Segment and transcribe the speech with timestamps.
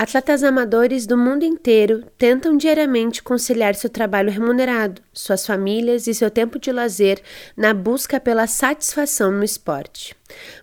[0.00, 6.30] Atletas amadores do mundo inteiro tentam diariamente conciliar seu trabalho remunerado, suas famílias e seu
[6.30, 7.20] tempo de lazer
[7.54, 10.16] na busca pela satisfação no esporte.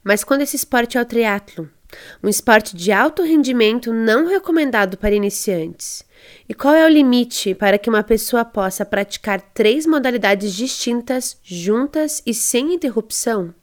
[0.04, 1.70] Mas quando esse esporte é o triatlo,
[2.24, 6.04] um esporte de alto rendimento não recomendado para iniciantes.
[6.50, 12.24] E qual é o limite para que uma pessoa possa praticar três modalidades distintas, juntas
[12.26, 13.54] e sem interrupção?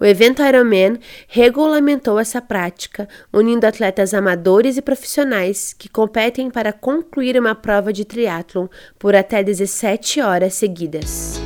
[0.00, 7.38] O evento Ironman regulamentou essa prática, unindo atletas amadores e profissionais que competem para concluir
[7.38, 8.66] uma prova de triatlon
[8.98, 11.43] por até 17 horas seguidas.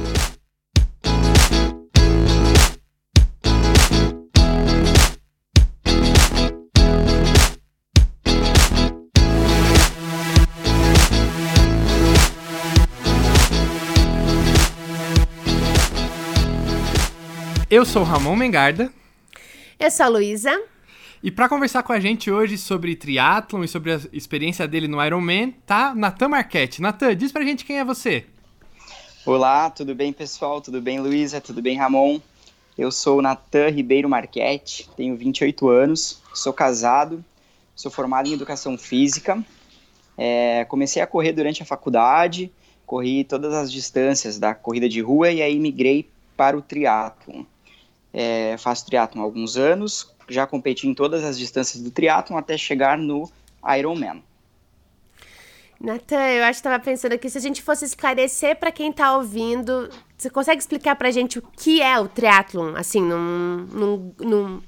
[17.70, 18.90] Eu sou o Ramon Mengarda.
[19.78, 20.58] Eu sou a Luísa.
[21.22, 25.04] E para conversar com a gente hoje sobre triatlon e sobre a experiência dele no
[25.04, 26.80] Ironman, tá Natan Marquette.
[26.80, 28.24] Natan, diz pra gente quem é você.
[29.26, 30.62] Olá, tudo bem pessoal?
[30.62, 31.42] Tudo bem Luísa?
[31.42, 32.18] Tudo bem Ramon?
[32.78, 37.22] Eu sou Natan Ribeiro Marquette, tenho 28 anos, sou casado,
[37.76, 39.44] sou formado em Educação Física,
[40.16, 42.50] é, comecei a correr durante a faculdade,
[42.86, 47.44] corri todas as distâncias da corrida de rua e aí migrei para o triatlon.
[48.12, 52.56] É, faço triatlon há alguns anos, já competi em todas as distâncias do triatlon até
[52.56, 53.30] chegar no
[53.76, 54.22] Ironman.
[55.80, 59.16] Natan, eu acho que estava pensando aqui, se a gente fosse esclarecer para quem está
[59.16, 64.14] ouvindo, você consegue explicar para a gente o que é o triatlon, assim, num, num,
[64.18, 64.62] num,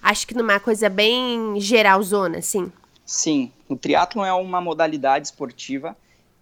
[0.00, 2.72] acho que numa coisa bem geralzona, assim?
[3.04, 5.94] Sim, o triatlon é uma modalidade esportiva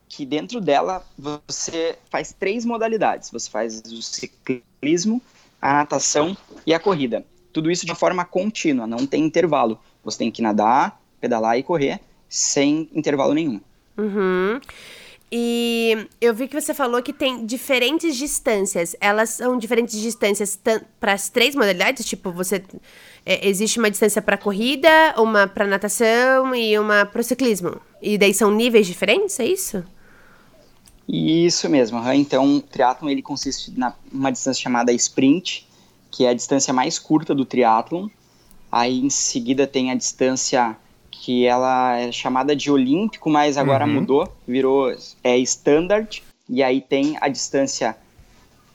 [0.09, 3.31] que dentro dela você faz três modalidades.
[3.31, 5.22] Você faz o ciclismo,
[5.62, 7.24] a natação e a corrida.
[7.52, 9.78] Tudo isso de forma contínua, não tem intervalo.
[10.02, 13.60] Você tem que nadar, pedalar e correr sem intervalo nenhum.
[13.96, 14.60] Uhum.
[15.34, 18.94] E eu vi que você falou que tem diferentes distâncias.
[19.00, 20.59] Elas são diferentes distâncias
[21.00, 22.04] para as três modalidades?
[22.04, 22.62] Tipo, você
[23.25, 27.81] é, existe uma distância para corrida, uma para natação e uma para ciclismo.
[28.03, 29.82] E daí são níveis diferentes, é isso?
[31.08, 32.00] Isso mesmo.
[32.12, 35.66] Então, o triatlon ele consiste na uma distância chamada sprint,
[36.10, 38.08] que é a distância mais curta do triatlon.
[38.70, 40.76] Aí em seguida tem a distância
[41.10, 43.94] que ela é chamada de olímpico, mas agora uhum.
[43.94, 46.22] mudou, virou é standard.
[46.48, 47.96] E aí tem a distância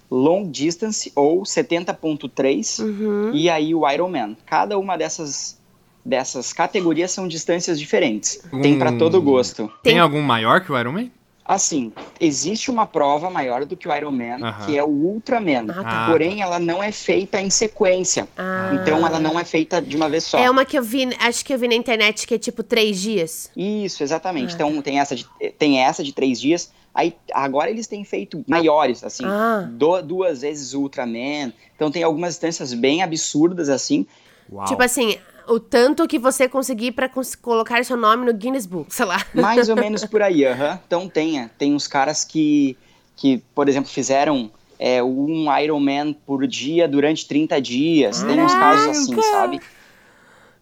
[0.09, 3.31] long distance ou 70.3 uhum.
[3.33, 4.37] e aí o Ironman.
[4.45, 5.57] Cada uma dessas
[6.05, 8.39] dessas categorias são distâncias diferentes.
[8.51, 8.61] Hum.
[8.61, 9.67] Tem para todo gosto.
[9.83, 11.11] Tem, tem algum maior que o Ironman?
[11.47, 15.67] Assim, existe uma prova maior do que o Ironman, que é o Ultraman.
[15.69, 16.07] Ah, tá.
[16.09, 18.27] Porém, ela não é feita em sequência.
[18.37, 18.71] Ah.
[18.73, 20.37] Então, ela não é feita de uma vez só.
[20.37, 22.99] É uma que eu vi, acho que eu vi na internet que é tipo três
[22.99, 23.49] dias.
[23.55, 24.51] Isso, exatamente.
[24.51, 24.81] Ah, então, tá.
[24.81, 25.25] tem, essa de,
[25.57, 26.69] tem essa de três dias.
[26.93, 29.69] Aí, agora eles têm feito maiores, assim, ah.
[29.71, 31.53] do, duas vezes o Ultraman.
[31.75, 34.05] Então, tem algumas distâncias bem absurdas, assim.
[34.51, 34.65] Uau.
[34.65, 37.09] Tipo assim, o tanto que você conseguir para
[37.41, 39.25] colocar seu nome no Guinness Book, sei lá.
[39.33, 40.71] Mais ou menos por aí, aham.
[40.71, 40.79] Uhum.
[40.85, 42.77] Então tem, tem uns caras que,
[43.15, 48.19] que por exemplo, fizeram é, um Ironman por dia durante 30 dias.
[48.19, 48.35] Caraca.
[48.35, 49.61] Tem uns casos assim, sabe?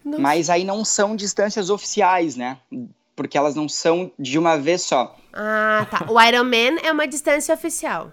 [0.03, 0.21] Nossa.
[0.21, 2.57] Mas aí não são distâncias oficiais, né?
[3.15, 5.15] Porque elas não são de uma vez só.
[5.33, 6.05] Ah, tá.
[6.07, 8.11] O Ironman é uma distância oficial.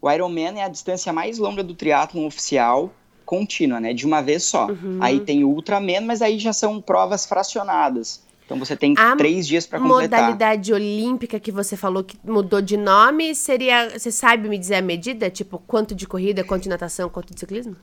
[0.00, 2.92] O Ironman é a distância mais longa do triatlon oficial
[3.28, 3.92] contínua, né?
[3.92, 4.68] De uma vez só.
[4.68, 4.96] Uhum.
[5.02, 8.22] Aí tem o Ultraman, mas aí já são provas fracionadas.
[8.46, 10.20] Então você tem a três dias para completar.
[10.20, 13.90] A modalidade olímpica que você falou que mudou de nome seria.
[13.90, 15.28] Você sabe me dizer a medida?
[15.28, 17.76] Tipo, quanto de corrida, quanto de natação, quanto de ciclismo?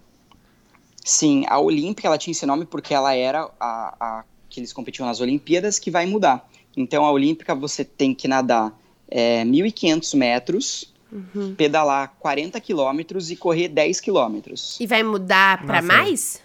[1.03, 5.05] Sim, a olímpica ela tinha esse nome porque ela era a, a que eles competiam
[5.05, 6.49] nas Olimpíadas que vai mudar.
[6.75, 8.75] Então a olímpica você tem que nadar
[9.07, 11.55] é, 1.500 metros uhum.
[11.55, 14.77] pedalar 40 quilômetros e correr 10 quilômetros.
[14.79, 16.41] E vai mudar para mais?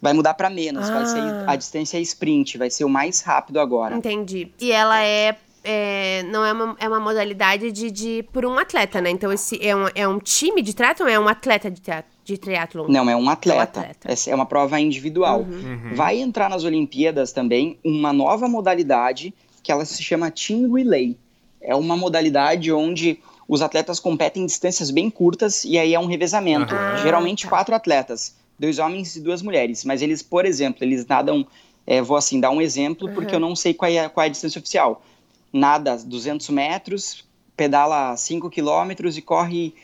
[0.00, 0.94] Vai mudar para menos, ah.
[0.94, 1.44] vai ser ah.
[1.48, 3.96] a distância é sprint, vai ser o mais rápido agora.
[3.96, 4.50] Entendi.
[4.58, 9.00] E ela é é, não é uma, é uma modalidade de, de por um atleta,
[9.00, 9.10] né?
[9.10, 11.82] Então esse é um, é um time de triatlon ou é um atleta de,
[12.24, 12.86] de triatlon?
[12.88, 13.80] Não, é um atleta.
[13.80, 14.30] É, um atleta.
[14.30, 15.40] é uma prova individual.
[15.40, 15.50] Uhum.
[15.50, 15.94] Uhum.
[15.94, 21.16] Vai entrar nas Olimpíadas também uma nova modalidade que ela se chama Team Relay.
[21.60, 23.20] É uma modalidade onde
[23.50, 26.72] os atletas competem em distâncias bem curtas e aí é um revezamento.
[26.72, 26.98] Uhum.
[26.98, 29.84] Geralmente quatro atletas, dois homens e duas mulheres.
[29.84, 31.44] Mas eles, por exemplo, eles nadam.
[31.84, 33.14] É, vou assim dar um exemplo uhum.
[33.14, 35.02] porque eu não sei qual é, qual é a distância oficial.
[35.52, 37.24] Nada 200 metros,
[37.56, 39.74] pedala 5 quilômetros e corre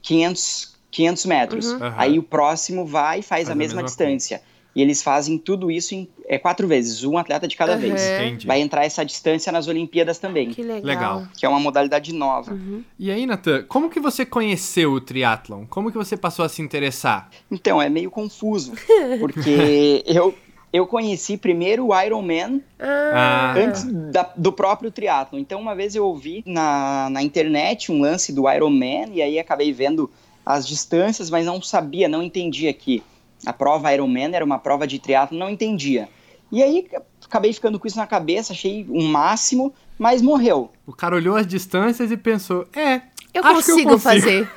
[0.00, 1.66] 500, 500 metros.
[1.72, 1.78] Uhum.
[1.96, 4.40] Aí o próximo vai e faz, faz a mesma, a mesma distância.
[4.76, 7.78] E eles fazem tudo isso em é, quatro vezes, um atleta de cada Uhum.
[7.78, 8.02] vez.
[8.10, 8.46] Entendi.
[8.46, 10.84] Vai entrar essa distância nas Olimpíadas também, Que legal.
[10.84, 11.28] Legal.
[11.34, 12.52] que é uma modalidade nova.
[12.52, 12.84] Uhum.
[12.98, 15.64] E aí, Natan, como que você conheceu o triatlon?
[15.70, 17.30] Como que você passou a se interessar?
[17.50, 18.72] Então, é meio confuso,
[19.18, 20.34] porque eu,
[20.70, 23.82] eu conheci primeiro o Ironman Ah, antes
[24.12, 25.38] da- do próprio triatlo.
[25.38, 29.72] Então, uma vez eu ouvi na, na internet um lance do Ironman e aí acabei
[29.72, 30.10] vendo
[30.44, 33.02] as distâncias, mas não sabia, não entendia que
[33.46, 36.08] a prova Ironman era uma prova de triatlo, não entendia.
[36.50, 36.86] E aí
[37.24, 40.70] acabei ficando com isso na cabeça, achei um máximo, mas morreu.
[40.86, 43.02] O cara olhou as distâncias e pensou: é,
[43.34, 44.00] eu acho que eu consigo, consigo.
[44.00, 44.50] fazer.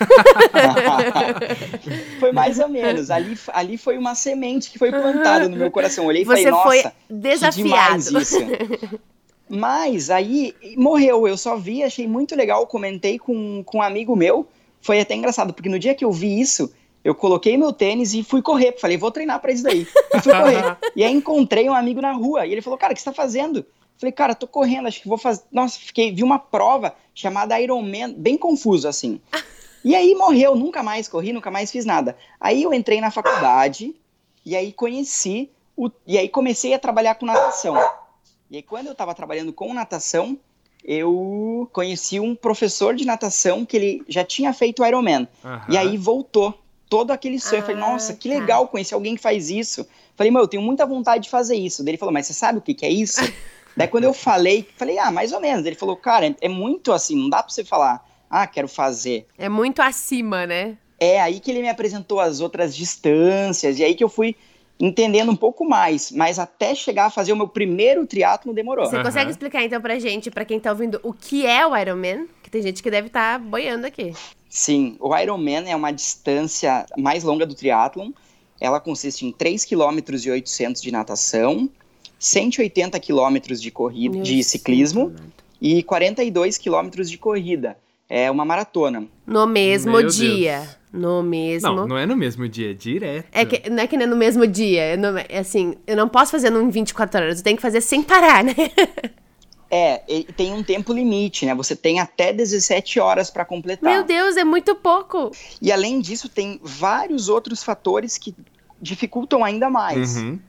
[2.20, 3.12] foi mais ou menos.
[3.12, 6.06] Ali, ali foi uma semente que foi plantada no meu coração.
[6.06, 8.22] Olhei e falei, foi nossa, que demais desafiado.
[8.22, 8.38] isso.
[9.50, 14.48] Mas aí morreu, eu só vi, achei muito legal, comentei com, com um amigo meu.
[14.80, 16.72] Foi até engraçado, porque no dia que eu vi isso,
[17.04, 18.76] eu coloquei meu tênis e fui correr.
[18.80, 19.88] Falei, vou treinar pra isso daí.
[20.14, 20.78] E fui correr.
[20.96, 23.14] e aí encontrei um amigo na rua e ele falou, cara, o que você tá
[23.14, 23.66] fazendo?
[23.98, 25.44] Falei, cara, tô correndo, acho que vou fazer.
[25.52, 29.20] Nossa, fiquei, vi uma prova chamada Ironman, bem confuso assim.
[29.82, 32.18] E aí morreu, nunca mais corri, nunca mais fiz nada.
[32.38, 33.96] Aí eu entrei na faculdade
[34.46, 37.78] e aí conheci o, e aí comecei a trabalhar com natação.
[38.52, 40.38] E aí quando eu estava trabalhando com natação,
[40.84, 45.26] eu conheci um professor de natação que ele já tinha feito Ironman.
[45.46, 45.66] Aham.
[45.70, 47.58] E aí voltou todo aquele surf.
[47.58, 48.36] Eu falei, Ah, nossa, que tá.
[48.36, 49.88] legal conhecer alguém que faz isso.
[50.16, 51.84] Falei, meu, eu tenho muita vontade de fazer isso.
[51.84, 53.22] Daí ele falou, mas você sabe o que, que é isso?
[53.78, 55.66] Daí quando eu falei, falei, ah, mais ou menos.
[55.66, 59.26] Ele falou, cara, é, é muito assim, não dá pra você falar, ah, quero fazer.
[59.38, 60.76] É muito acima, né?
[61.00, 64.36] É aí que ele me apresentou as outras distâncias, e aí que eu fui
[64.78, 66.12] entendendo um pouco mais.
[66.12, 68.86] Mas até chegar a fazer o meu primeiro triatlo demorou.
[68.86, 69.06] Você Aham.
[69.06, 72.28] consegue explicar então pra gente, pra quem tá ouvindo, o que é o Ironman?
[72.44, 74.14] Que tem gente que deve estar boiando aqui.
[74.50, 78.12] Sim, o Ironman é uma distância mais longa do triatlon.
[78.60, 81.70] Ela consiste em 3 km e 800 de natação,
[82.18, 85.14] 180 km de corrida, Meu de ciclismo
[85.62, 87.78] e 42 km de corrida.
[88.10, 89.06] É uma maratona.
[89.26, 90.58] No mesmo Meu dia.
[90.62, 90.80] Deus.
[90.92, 91.70] No mesmo.
[91.76, 93.28] Não, não é no mesmo dia, é direto.
[93.32, 94.82] É que, não é que não é no mesmo dia.
[94.82, 97.82] É, no- é assim, eu não posso fazer num 24 horas, eu tenho que fazer
[97.82, 98.56] sem parar, né?
[99.72, 101.54] É, e tem um tempo limite, né?
[101.54, 103.92] Você tem até 17 horas para completar.
[103.94, 105.32] Meu Deus, é muito pouco.
[105.62, 108.36] E além disso, tem vários outros fatores que
[108.82, 110.18] dificultam ainda mais.
[110.18, 110.40] Uhum.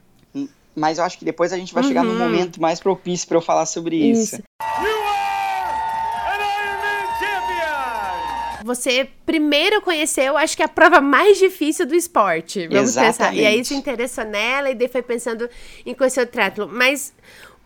[0.75, 2.19] Mas eu acho que depois a gente vai chegar num Uhum.
[2.19, 4.37] momento mais propício para eu falar sobre isso.
[4.37, 4.43] Isso.
[8.65, 12.69] Você primeiro conheceu, acho que a prova mais difícil do esporte.
[12.69, 13.09] Vamos pensar.
[13.09, 13.43] Exatamente.
[13.43, 15.49] E aí se interessou nela e daí foi pensando
[15.85, 16.69] em conhecer o triatlon.
[16.71, 17.13] Mas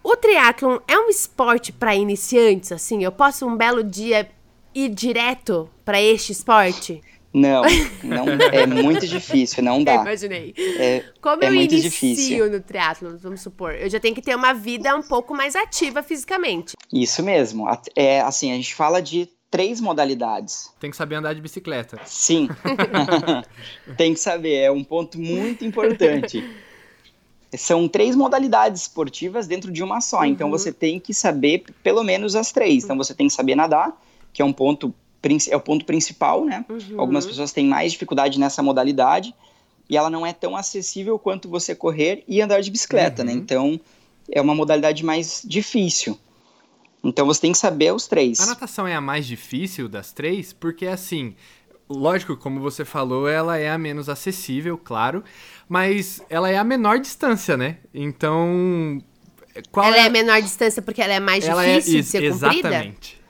[0.04, 3.02] o triatlon é um esporte para iniciantes, assim?
[3.02, 4.28] Eu posso um belo dia
[4.74, 7.00] ir direto para este esporte?
[7.32, 7.62] Não,
[8.04, 9.94] não é muito difícil, não Eu dá.
[9.94, 10.54] imaginei.
[10.56, 12.50] É, Como é eu muito inicio difícil.
[12.50, 13.74] no triatlon, vamos supor?
[13.74, 16.74] Eu já tenho que ter uma vida um pouco mais ativa fisicamente.
[16.92, 17.66] Isso mesmo.
[17.96, 20.72] É assim, a gente fala de três modalidades.
[20.78, 22.00] Tem que saber andar de bicicleta.
[22.04, 22.48] Sim.
[23.96, 26.44] Tem que saber, é um ponto muito importante.
[27.56, 32.34] São três modalidades esportivas dentro de uma só, então você tem que saber pelo menos
[32.34, 32.84] as três.
[32.84, 33.92] Então você tem que saber nadar,
[34.32, 34.94] que é um ponto
[35.50, 36.64] é o ponto principal, né?
[36.68, 37.00] Uhum.
[37.00, 39.34] Algumas pessoas têm mais dificuldade nessa modalidade
[39.88, 43.32] e ela não é tão acessível quanto você correr e andar de bicicleta, né?
[43.32, 43.38] Uhum.
[43.38, 43.80] Então
[44.30, 46.18] é uma modalidade mais difícil.
[47.02, 48.40] Então você tem que saber os três.
[48.40, 51.34] A natação é a mais difícil das três, porque assim,
[51.96, 55.22] lógico, como você falou, ela é a menos acessível, claro,
[55.68, 57.78] mas ela é a menor distância, né?
[57.92, 59.02] Então,
[59.70, 61.98] qual ela é, é a menor distância porque ela é mais ela é difícil de
[61.98, 62.68] ex- ser cumprida?
[62.68, 63.20] exatamente.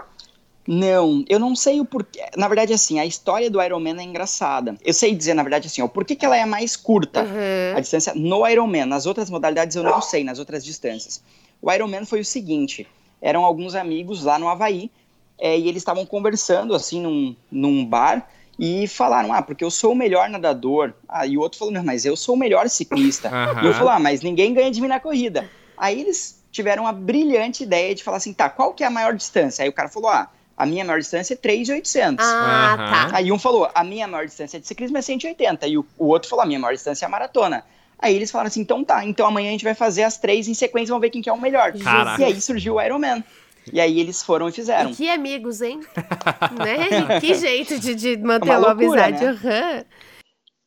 [0.66, 2.20] Não, eu não sei o porquê.
[2.38, 4.74] Na verdade, assim, a história do Ironman é engraçada.
[4.82, 7.76] Eu sei dizer, na verdade, assim, ó, por que, ela é mais curta, Uhum.
[7.76, 8.86] a distância no Ironman.
[8.86, 11.22] Nas outras modalidades eu não sei, nas outras distâncias.
[11.60, 12.86] O Ironman foi o seguinte:
[13.20, 14.90] eram alguns amigos lá no Havaí,
[15.38, 18.26] é, e eles estavam conversando, assim, num, num bar,
[18.58, 20.92] e falaram, ah, porque eu sou o melhor nadador.
[21.08, 23.28] Ah, e o outro falou, não, mas eu sou o melhor ciclista.
[23.28, 23.62] Aham.
[23.62, 25.48] E eu falou, ah, mas ninguém ganha de mim na corrida.
[25.76, 29.14] Aí eles tiveram a brilhante ideia de falar assim, tá, qual que é a maior
[29.14, 29.64] distância?
[29.64, 32.24] Aí o cara falou, ah, a minha maior distância é 3,800.
[32.24, 33.10] Ah, Aham.
[33.10, 33.16] tá.
[33.16, 35.66] Aí um falou, a minha maior distância de ciclismo é 180.
[35.66, 37.64] E o, o outro falou, a minha maior distância é a maratona.
[37.98, 40.54] Aí eles falaram assim, então tá, então amanhã a gente vai fazer as três em
[40.54, 41.72] sequência, vamos ver quem que é o melhor.
[41.72, 42.20] Caraca.
[42.20, 43.24] E aí surgiu o Ironman.
[43.72, 44.90] E aí eles foram e fizeram.
[44.90, 45.80] E que amigos, hein?
[46.52, 47.18] né?
[47.20, 49.24] Que jeito de, de manter É uma uma, loucura, amizade.
[49.24, 49.30] né?
[49.30, 49.84] Aham.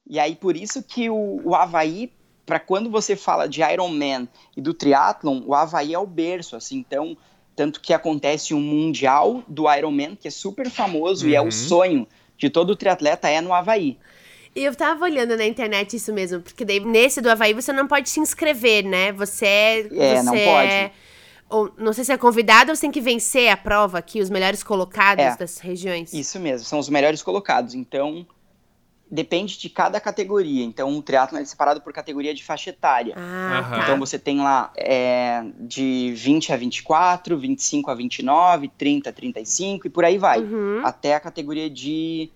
[0.09, 2.11] E aí, por isso que o, o Havaí,
[2.45, 6.77] para quando você fala de Ironman e do triatlon, o Havaí é o berço, assim,
[6.77, 7.17] então,
[7.55, 11.47] tanto que acontece um mundial do Ironman, que é super famoso e é Uhum.
[11.47, 13.97] o sonho de todo triatleta é no Havaí.
[14.55, 17.85] E eu tava olhando na internet isso mesmo, porque daí nesse do Havaí você não
[17.87, 19.11] pode se inscrever, né?
[19.11, 19.79] Você é.
[19.91, 20.91] É, você não pode.
[21.49, 24.29] Ou, não sei se é convidado ou você tem que vencer a prova aqui, os
[24.29, 25.37] melhores colocados É.
[25.37, 26.13] das regiões.
[26.13, 27.73] Isso mesmo, são os melhores colocados.
[27.73, 28.25] Então,
[29.09, 30.63] depende de cada categoria.
[30.63, 33.15] Então, o triatlon é separado por categoria de faixa etária.
[33.17, 33.79] Ah, tá.
[33.83, 39.87] Então, você tem lá é, de 20 a 24, 25 a 29, 30 a 35
[39.87, 40.39] e por aí vai.
[40.41, 40.81] Uhum.
[40.85, 42.29] Até a categoria de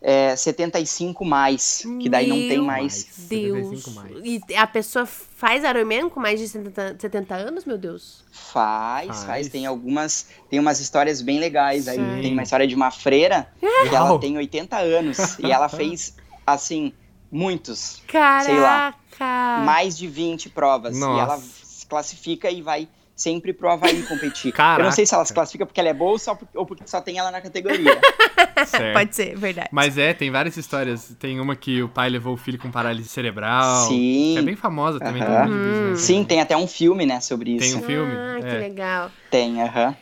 [0.00, 3.06] é, 75 mais, que daí não tem Meu mais.
[3.28, 3.80] Deus.
[3.80, 4.12] 75 mais.
[4.22, 8.22] E a pessoa faz Ironman com mais de 70, 70 anos, meu Deus?
[8.30, 9.48] Faz, faz, Faz.
[9.48, 11.96] Tem algumas, tem umas histórias bem legais aí.
[11.96, 12.20] Sim.
[12.20, 16.14] Tem uma história de uma freira que ela tem 80 anos e ela fez,
[16.46, 16.92] assim,
[17.30, 19.62] muitos, Caraca!
[19.64, 20.98] mais de 20 provas.
[20.98, 21.16] Nossa.
[21.16, 24.52] E ela se classifica e vai sempre pro Havaí competir.
[24.52, 24.80] Caraca.
[24.80, 26.66] Eu não sei se ela se classifica porque ela é boa ou, só por- ou
[26.66, 27.98] porque só tem ela na categoria.
[28.66, 28.94] Certo.
[28.94, 29.68] Pode ser, verdade.
[29.72, 31.14] Mas é, tem várias histórias.
[31.18, 33.88] Tem uma que o pai levou o filho com paralisia cerebral.
[33.88, 34.32] Sim.
[34.34, 35.22] Que é bem famosa também.
[35.22, 35.44] Aham.
[35.44, 35.96] Tem, um vídeo disso, né?
[35.96, 37.68] Sim, tem até um filme, né, sobre isso.
[37.72, 38.12] Tem um filme.
[38.14, 38.58] Ah, que é.
[38.58, 39.10] legal.
[39.30, 39.96] Tem, aham.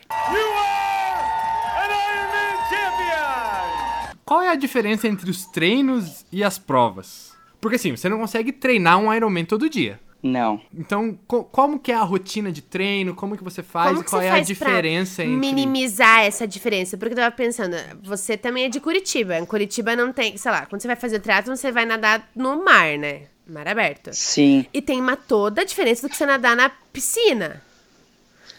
[4.25, 7.33] Qual é a diferença entre os treinos e as provas?
[7.61, 10.00] Porque assim, você não consegue treinar um Ironman todo dia.
[10.22, 10.60] Não.
[10.72, 13.14] Então, co- como que é a rotina de treino?
[13.14, 13.90] Como que você faz?
[13.90, 15.38] Como e que qual você é a faz pra diferença entre...
[15.38, 16.96] minimizar essa diferença?
[16.96, 19.36] Porque eu tava pensando, você também é de Curitiba.
[19.38, 22.62] Em Curitiba não tem, sei lá, quando você vai fazer triatlon, você vai nadar no
[22.64, 23.22] mar, né?
[23.46, 24.10] Mar aberto.
[24.12, 27.60] Sim, E tem uma toda a diferença do que você nadar na piscina.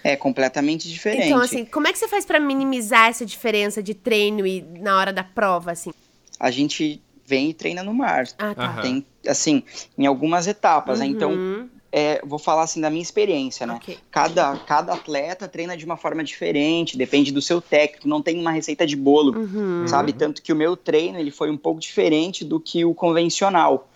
[0.03, 1.27] é completamente diferente.
[1.27, 4.97] Então, assim, como é que você faz pra minimizar essa diferença de treino e na
[4.97, 5.91] hora da prova, assim?
[6.39, 8.25] A gente vem e treina no mar.
[8.37, 8.63] Ah, tá.
[8.65, 8.81] Aham.
[8.81, 9.63] Tem, assim,
[9.97, 11.05] em algumas etapas, né?
[11.05, 13.75] Então, Uhum, é, vou falar assim da minha experiência, né?
[13.75, 13.99] ok.
[14.11, 18.51] Cada, cada atleta treina de uma forma diferente, depende do seu técnico, não tem uma
[18.51, 19.87] receita de bolo, Uhum.
[19.87, 20.13] sabe?
[20.13, 23.87] Tanto que o meu treino ele foi um pouco diferente do que o convencional,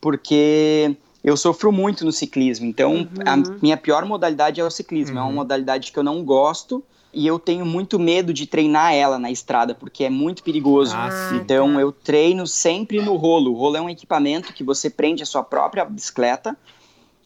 [0.00, 3.42] porque eu sofro muito no ciclismo, então a Uhum.
[3.60, 5.34] minha pior modalidade é o ciclismo, é uma Uhum.
[5.34, 6.82] modalidade que eu não gosto
[7.12, 10.94] e eu tenho muito medo de treinar ela na estrada, porque é muito perigoso.
[10.96, 11.32] Ah.
[11.34, 11.80] Então tá.
[11.80, 13.52] eu treino sempre no rolo.
[13.52, 16.56] O rolo é um equipamento que você prende a sua própria bicicleta.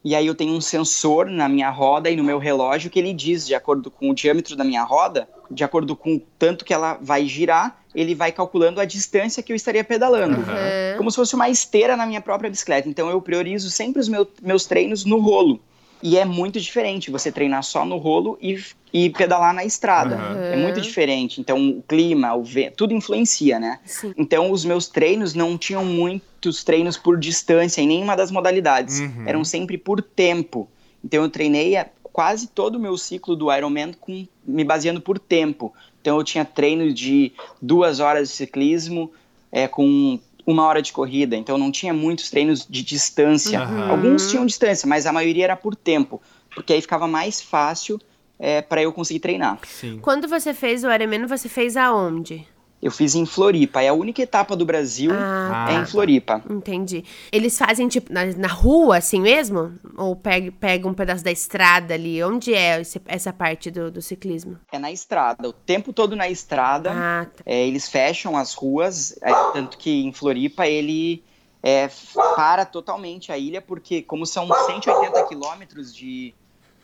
[0.03, 3.11] E aí eu tenho um sensor na minha roda e no meu relógio que ele
[3.11, 6.73] diz, de acordo com o diâmetro da minha roda, de acordo com o tanto que
[6.73, 10.37] ela vai girar, ele vai calculando a distância que eu estaria pedalando.
[10.37, 10.97] Uhum.
[10.97, 12.87] Como se fosse uma esteira na minha própria bicicleta.
[12.87, 15.59] Então eu priorizo sempre os meu- meus treinos no rolo.
[16.07, 20.15] E é muito diferente você treinar só no rolo e, e pedalar na estrada.
[20.15, 20.39] Aham.
[20.53, 21.41] É muito diferente.
[21.41, 23.79] Então o clima, o vento, tudo influencia, né?
[23.85, 24.13] Sim.
[24.15, 28.99] Então, os meus treinos não tinham muitos treinos por distância em nenhuma das modalidades.
[28.99, 29.23] Uhum.
[29.25, 30.69] Eram sempre por tempo.
[31.03, 35.17] Então, eu treinei a- quase todo o meu ciclo do Ironman com, me baseando por
[35.17, 35.73] tempo.
[36.01, 39.11] Então, eu tinha treino de duas horas de ciclismo
[39.51, 41.35] é, com uma hora de corrida.
[41.35, 43.61] Então, não tinha muitos treinos de distância.
[43.61, 43.89] Aham.
[43.89, 46.21] Alguns tinham distância, mas a maioria era por tempo.
[46.53, 47.99] Porque aí ficava mais fácil
[48.39, 49.59] é, para eu conseguir treinar.
[49.65, 49.99] Sim.
[50.01, 52.47] Quando você fez o Ironman, você fez aonde?
[52.85, 53.81] Eu fiz em Floripa.
[53.81, 55.85] É a única etapa do Brasil Ah, é Ah, em tá.
[55.87, 56.43] Floripa.
[56.47, 57.03] Entendi.
[57.31, 59.73] Eles fazem, tipo, na, na rua, assim mesmo?
[59.97, 62.21] Ou pega, pega um pedaço da estrada ali?
[62.23, 64.59] Onde é esse- essa parte do, do ciclismo?
[64.71, 66.91] É na estrada, o tempo todo na estrada.
[66.93, 67.41] Ah, tá.
[67.43, 71.23] É, eles fecham as ruas, é, tanto que em Floripa ele
[71.63, 71.89] é,
[72.35, 76.35] para totalmente a ilha, porque como são 180 quilômetros de,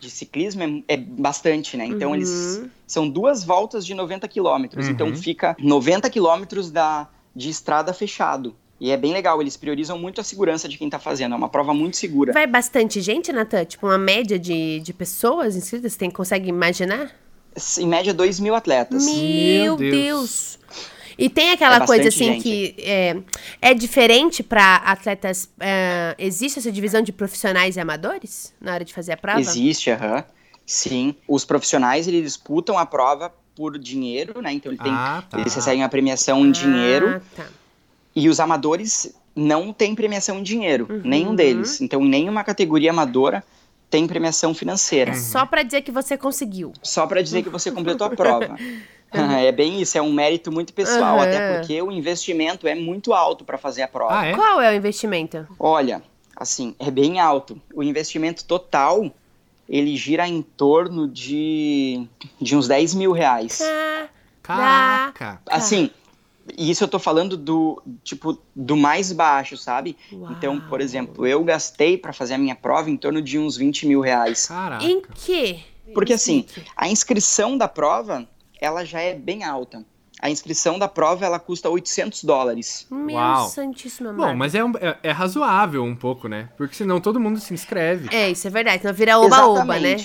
[0.02, 1.86] de ciclismo, é, é bastante, né?
[1.86, 2.16] Então Uhum.
[2.16, 4.92] eles são duas voltas de 90 quilômetros, Uhum.
[4.92, 8.54] então fica 90 quilômetros da, de estrada fechado.
[8.80, 11.48] E é bem legal, eles priorizam muito a segurança de quem tá fazendo, é uma
[11.48, 12.32] prova muito segura.
[12.32, 13.64] Vai bastante gente, Natan?
[13.64, 15.92] Tipo, uma média de, de pessoas inscritas?
[15.92, 17.12] Você tem, consegue imaginar?
[17.78, 19.04] Em média, 2 mil atletas.
[19.04, 19.92] Meu Meu Deus.
[19.92, 20.58] Deus.
[21.18, 22.42] E tem aquela É coisa assim gente.
[22.42, 23.16] que é,
[23.60, 25.48] é diferente pra atletas.
[25.60, 29.40] é, existe essa divisão de profissionais e amadores na hora de fazer a prova?
[29.40, 30.24] Existe, aham.
[30.64, 31.14] Sim.
[31.28, 34.52] Os profissionais, eles disputam a prova por dinheiro, né?
[34.52, 35.38] Então ele tem, Ah, tá.
[35.38, 37.16] eles recebem a premiação em dinheiro.
[37.16, 37.46] Ah, tá.
[38.14, 41.00] E os amadores não têm premiação em dinheiro, Uhum.
[41.04, 41.80] nenhum deles.
[41.80, 43.42] Então, nenhuma categoria amadora
[43.92, 45.10] tem premiação financeira.
[45.10, 46.72] É só pra dizer que você conseguiu.
[46.82, 48.56] Só para dizer que você completou a prova.
[49.12, 51.22] é bem isso, é um mérito muito pessoal, Uhum.
[51.22, 54.18] até porque o investimento é muito alto para fazer a prova.
[54.18, 54.34] Ah, é?
[54.34, 55.46] Qual é o investimento?
[55.60, 56.02] Olha,
[56.34, 57.60] assim, é bem alto.
[57.74, 59.12] O investimento total,
[59.68, 62.08] ele gira em torno de,
[62.40, 63.60] de uns 10 mil reais.
[64.42, 65.38] Caraca.
[65.46, 65.90] Assim,
[66.56, 69.96] e isso eu tô falando do, tipo, do mais baixo, sabe?
[70.12, 70.32] Uau.
[70.32, 73.86] Então, por exemplo, eu gastei para fazer a minha prova em torno de uns 20
[73.86, 74.46] mil reais.
[74.46, 74.84] Caraca.
[74.84, 75.60] Em que?
[75.94, 76.44] Porque assim,
[76.76, 78.26] a inscrição da prova,
[78.60, 79.84] ela já é bem alta.
[80.20, 82.86] a inscrição da prova ela custa 800 dólares.
[82.88, 83.48] Meu Uau.
[84.28, 86.48] Bom, mas é, um- é, é razoável um pouco, né?
[86.56, 88.08] Porque senão todo mundo se inscreve.
[88.14, 88.84] É, isso é verdade.
[88.84, 89.96] Não vira oba-oba, né?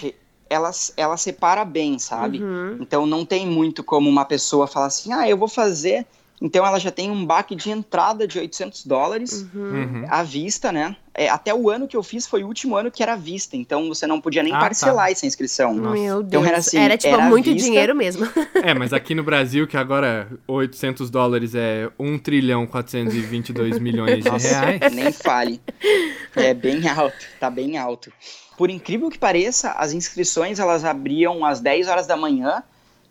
[0.49, 2.41] Ela, ela separa bem, sabe?
[2.41, 2.77] Uhum.
[2.81, 6.05] Então não tem muito como uma pessoa falar assim, ah, eu vou fazer.
[6.39, 10.05] Então ela já tem um baque de entrada de 800 dólares Uhum.
[10.07, 10.95] à vista, né?
[11.11, 13.57] É, até o ano que eu fiz foi o último ano que era à vista,
[13.57, 15.73] então você não podia nem Ah, parcelar essa inscrição.
[15.73, 16.27] Meu Deus.
[16.27, 17.67] Então era assim, era tipo era muito vista.
[17.67, 18.27] dinheiro mesmo.
[18.63, 24.29] É, mas aqui no Brasil, que agora 800 dólares é 1 trilhão 422 milhões de
[24.29, 24.93] Nossa, reais.
[24.93, 25.59] nem fale.
[26.35, 28.13] É bem alto, tá bem alto.
[28.55, 32.61] Por incrível que pareça, as inscrições elas abriam às 10 horas da manhã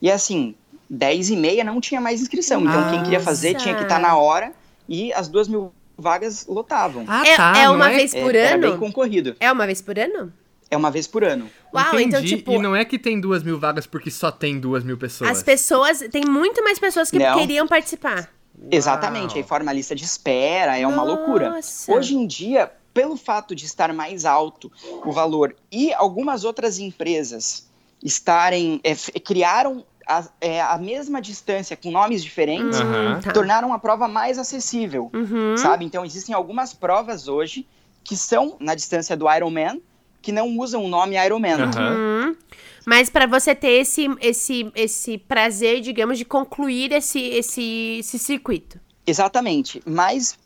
[0.00, 0.54] e assim,
[0.88, 2.60] 10 e meia não tinha mais inscrição.
[2.62, 3.62] Então quem queria fazer Nossa.
[3.64, 4.52] tinha que estar na hora
[4.88, 7.04] e as duas mil vagas lotavam.
[7.08, 7.52] Ah, É- tá.
[7.58, 8.68] é não uma vez É, por era ano?
[8.70, 9.34] bem concorrido.
[9.40, 10.32] É uma vez por ano?
[10.70, 11.48] É uma vez por ano.
[11.72, 12.04] Uau, Entendi.
[12.04, 14.98] então, tipo, E não é que tem duas mil vagas porque só tem duas mil
[14.98, 15.30] pessoas.
[15.30, 16.00] as pessoas.
[16.10, 17.38] Tem muito mais pessoas que Não.
[17.38, 18.28] queriam participar.
[18.70, 21.50] Exatamente, aí forma a lista de espera, é uma loucura.
[21.50, 21.92] Nossa.
[21.92, 24.72] Hoje em dia, pelo fato de estar mais alto
[25.04, 27.68] o valor e algumas outras empresas
[28.02, 33.20] estarem é, criaram a, é, a mesma distância com nomes diferentes, Aham.
[33.20, 33.32] tá.
[33.32, 35.56] tornaram a prova mais acessível, Uhum.
[35.56, 35.84] sabe?
[35.84, 37.66] Então existem algumas provas hoje
[38.04, 39.82] que são na distância do Ironman
[40.22, 41.56] que não usam o nome Ironman.
[41.56, 42.36] Uhum.
[42.84, 48.78] Mas pra você ter esse, esse, esse prazer, digamos, de concluir esse, esse, esse circuito.
[49.06, 49.82] Exatamente.
[49.84, 50.38] Mas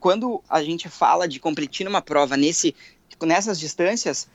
[0.00, 2.74] quando a gente fala de competir numa prova nesse,
[3.22, 4.28] nessas distâncias,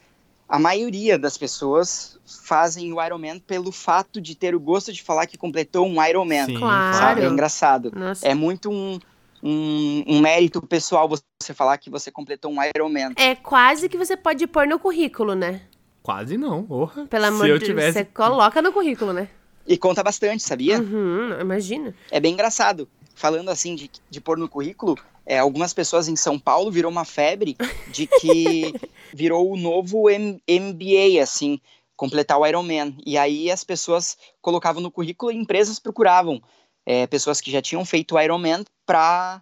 [0.53, 5.25] a maioria das pessoas fazem o Ironman pelo fato de ter o gosto de falar
[5.25, 6.45] que completou um Ironman.
[6.45, 6.95] Sim, Claro.
[6.95, 7.22] Sabe?
[7.22, 7.91] É engraçado.
[7.91, 8.27] Nossa.
[8.27, 9.00] É muito um,
[9.41, 13.13] um, um mérito pessoal você falar que você completou um Ironman.
[13.15, 15.62] É quase que você pode pôr no currículo, né?
[16.03, 17.07] Quase não, porra.
[17.07, 17.98] Pelo amor Se eu de Deus, tivesse...
[17.98, 19.29] você coloca no currículo, né?
[19.65, 20.77] E conta bastante, sabia?
[20.77, 21.95] Uhum, imagina.
[22.12, 22.88] É bem engraçado.
[23.15, 27.05] Falando assim de, de pôr no currículo, é, algumas pessoas em São Paulo virou uma
[27.05, 27.55] febre
[27.87, 28.73] de que
[29.13, 31.59] virou o novo M- MBA, assim,
[31.95, 32.97] completar o Ironman.
[33.05, 36.41] E aí as pessoas colocavam no currículo e empresas procuravam
[36.86, 39.41] é, pessoas que já tinham feito o Ironman para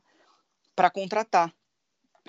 [0.94, 1.52] contratar.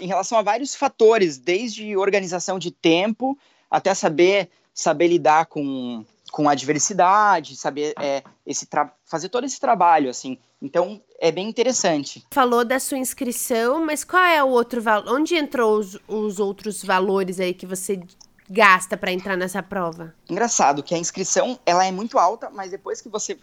[0.01, 3.39] Em relação a vários fatores, desde organização de tempo
[3.71, 9.61] até saber, saber lidar com, com a diversidade, saber é, esse tra- fazer todo esse
[9.61, 10.39] trabalho, assim.
[10.63, 12.25] Então, é bem interessante.
[12.33, 15.13] Falou da sua inscrição, mas qual é o outro valor?
[15.15, 18.01] Onde entrou os, os outros valores aí que você
[18.49, 20.15] gasta pra entrar nessa prova?
[20.29, 23.39] Engraçado que a inscrição, ela é muito alta, mas depois que você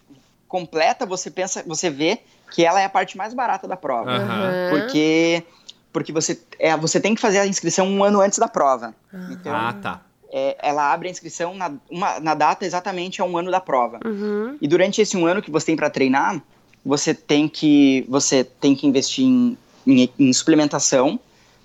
[0.48, 2.18] completa, você pensa, você vê
[2.50, 4.10] que ela é a parte mais barata da prova.
[4.10, 4.52] Aham.
[4.68, 5.44] Porque
[5.92, 8.94] porque você é, você tem que fazer a inscrição um ano antes da prova.
[9.28, 10.00] Então, Ah, tá.
[10.32, 13.98] É, ela abre a inscrição na, uma- na data exatamente a um ano da prova.
[14.04, 14.56] Uhum.
[14.60, 16.40] E durante esse um ano que você tem para treinar,
[16.84, 21.18] você tem que você tem que investir em, em- em suplementação,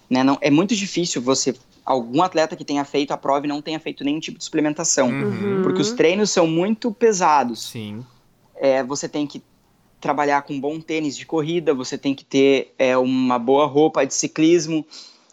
[0.09, 0.23] né?
[0.23, 3.79] Não é muito difícil você algum atleta que tenha feito a prova e não tenha
[3.79, 5.61] feito nenhum tipo de suplementação, Uhum.
[5.61, 7.67] porque os treinos são muito pesados.
[7.67, 8.03] Sim.
[8.55, 9.43] É, você tem que
[10.01, 14.13] trabalhar com bom tênis de corrida, você tem que ter é, uma boa roupa de
[14.13, 14.83] ciclismo.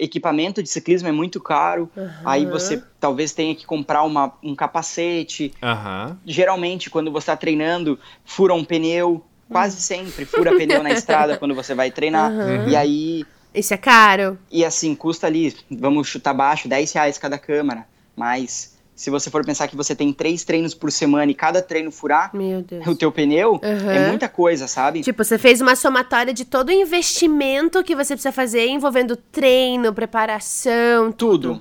[0.03, 1.88] Equipamento de ciclismo é muito caro.
[2.25, 6.19] Aí você talvez tenha que comprar uma, um capacete, Aham.
[6.27, 11.55] geralmente quando você está treinando, fura um pneu, quase sempre fura pneu na estrada quando
[11.55, 12.33] você vai treinar.
[12.33, 12.69] Aham.
[12.69, 14.38] E aí, Isso é caro?
[14.51, 17.87] e assim, custa ali, vamos chutar baixo, 10 reais cada câmara.
[18.17, 21.90] Mas se você for pensar que você tem três treinos por semana e cada treino
[21.90, 22.87] furar Meu Deus.
[22.87, 23.92] o teu pneu, Aham.
[23.92, 25.00] é muita coisa, sabe?
[25.00, 29.92] Tipo, você fez uma somatória de todo o investimento que você precisa fazer envolvendo treino,
[29.92, 31.61] preparação, tudo.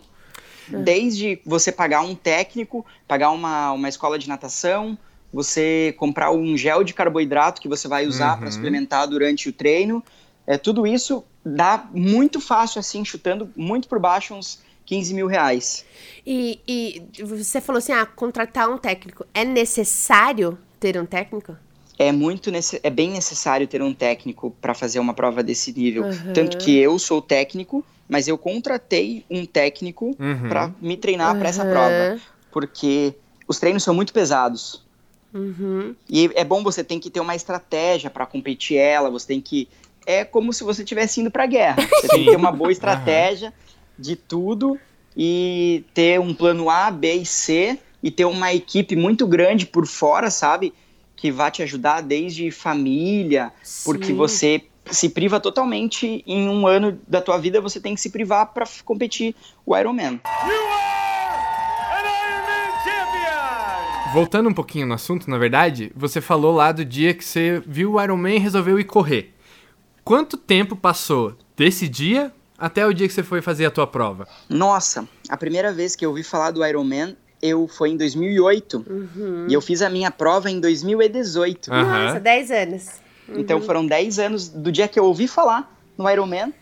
[0.67, 0.83] tudo.
[0.83, 4.97] Desde você pagar um técnico, pagar uma, uma escola de natação,
[5.33, 8.51] você comprar um gel de carboidrato que você vai usar para Uhum.
[8.51, 10.03] suplementar durante o treino.
[10.47, 14.61] É, tudo isso dá muito fácil, assim, chutando muito por baixo, uns
[14.91, 15.86] 15 mil reais.
[16.27, 19.25] E, e você falou assim, ah, contratar um técnico.
[19.34, 21.56] É necessário ter um técnico?
[21.97, 26.04] É muito nesse, é bem necessário ter um técnico para fazer uma prova desse nível.
[26.04, 26.34] Uhum.
[26.34, 30.49] Tanto que eu sou técnico, mas eu contratei um técnico Uhum.
[30.49, 32.19] para me treinar para essa prova,
[32.51, 33.13] porque
[33.47, 34.84] os treinos são muito pesados.
[35.34, 35.95] Uhum.
[36.10, 39.69] E é bom você tem que ter uma estratégia para competir ela, você tem que
[40.06, 41.77] é como se você estivesse indo para guerra.
[41.77, 43.54] Você tem que ter uma boa estratégia
[43.97, 44.80] de tudo
[45.15, 49.86] e ter um plano A, B e C e ter uma equipe muito grande por
[49.86, 50.73] fora, sabe?
[51.15, 53.51] Que vai te ajudar desde família,
[53.84, 54.15] porque Sim.
[54.15, 58.47] você se priva totalmente em um ano da tua vida, você tem que se privar
[58.47, 60.19] para competir o Ironman.
[64.12, 67.93] voltando um pouquinho no assunto, na verdade, você falou lá do dia que você viu
[67.93, 69.34] o Iron Man e resolveu ir correr.
[70.04, 74.28] Quanto tempo passou desse dia até o dia que você foi fazer a tua prova?
[74.47, 78.86] Nossa, a primeira vez que eu ouvi falar do Iron Man eu foi em 2008
[78.88, 79.47] Uhum.
[79.50, 81.74] e eu fiz a minha prova em 2018.
[81.74, 82.06] Aham.
[82.06, 82.89] Nossa, 10 anos.
[83.30, 86.54] Então foram 10 anos do dia que eu ouvi falar no Iron Man.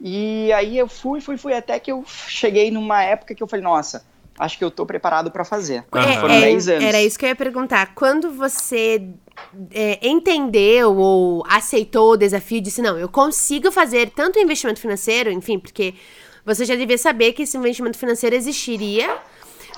[0.00, 3.62] E aí eu fui, fui, fui, até que eu cheguei numa época que eu falei,
[3.62, 4.04] nossa,
[4.38, 5.84] acho que eu tô preparado pra fazer.
[5.92, 6.20] Aham.
[6.20, 6.84] Foram 10 anos.
[6.84, 7.94] Era isso que eu ia perguntar.
[7.94, 9.08] Quando você
[9.70, 15.58] é, entendeu ou aceitou o desafio, disse, não, eu consigo fazer tanto investimento financeiro, enfim,
[15.58, 15.94] porque
[16.44, 19.16] você já devia saber que esse investimento financeiro existiria.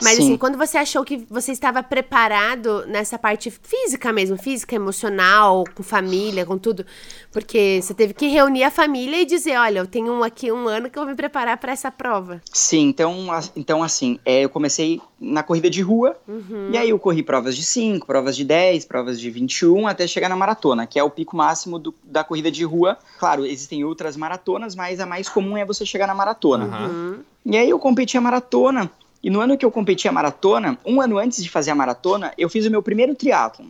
[0.02, 0.22] Mas Sim.
[0.24, 5.82] assim, quando você achou que você estava preparado nessa parte física mesmo, física, emocional, com
[5.82, 6.84] família, com tudo,
[7.32, 10.90] porque você teve que reunir a família e dizer, olha, eu tenho aqui um ano
[10.90, 12.40] que eu vou me preparar para essa prova.
[12.52, 16.70] Sim, então, então assim, é, eu comecei na corrida de rua, Uhum.
[16.72, 20.28] e aí eu corri provas de 5, provas de 10, provas de 21, até chegar
[20.28, 22.98] na maratona, que é o pico máximo do- da corrida de rua.
[23.18, 26.66] Claro, existem outras maratonas, mas a mais comum é você chegar na maratona.
[26.66, 27.18] Uhum.
[27.46, 28.90] E aí eu competi a maratona,
[29.22, 32.32] e no ano que eu competi a maratona, um ano antes de fazer a maratona,
[32.38, 33.66] eu fiz o meu primeiro triatlon.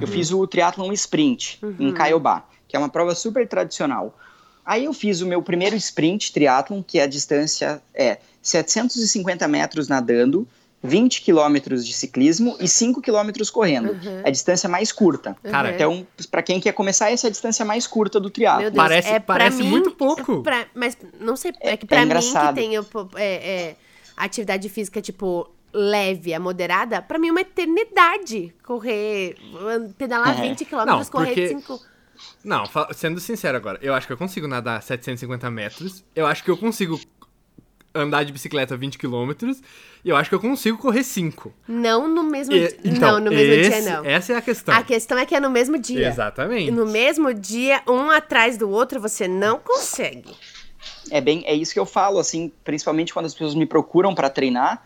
[0.00, 4.16] Eu fiz o triatlon sprint em Caiobá, que é uma prova super tradicional.
[4.66, 10.46] Aí eu fiz o meu primeiro sprint triatlon, que a distância é 750 metros nadando,
[10.82, 13.90] 20 quilômetros de ciclismo e 5 quilômetros correndo.
[13.92, 14.20] Uhum.
[14.24, 15.36] É a distância mais curta.
[15.42, 15.74] Cara, Uhum.
[15.74, 18.30] Então, pra quem quer começar, essa é a distância mais curta do.
[18.30, 20.42] Deus, Parece- é, parece mim, muito pouco.
[20.42, 23.76] pra- mas não sei, é, É- que pra é mim que pô, é, é,
[24.24, 29.36] atividade física, tipo, leve a moderada, pra mim é uma eternidade correr,
[29.96, 30.48] pedalar É.
[30.48, 31.80] 20 quilômetros, Não, correr porque- 5...
[32.42, 36.50] Não, sendo sincero agora, eu acho que eu consigo nadar 750 metros, eu acho que
[36.50, 36.98] eu consigo
[37.94, 39.60] andar de bicicleta 20 quilômetros,
[40.04, 41.52] e eu acho que eu consigo correr 5.
[41.66, 42.78] Não no mesmo E- dia.
[42.84, 44.04] então, não, no mesmo esse- dia não.
[44.04, 44.74] Essa é a questão.
[44.74, 46.08] A questão é que é no mesmo dia.
[46.08, 46.70] Exatamente.
[46.70, 50.32] No mesmo dia, um atrás do outro, você não consegue.
[51.10, 54.28] É bem, é isso que eu falo, assim, principalmente quando as pessoas me procuram para
[54.30, 54.82] treinar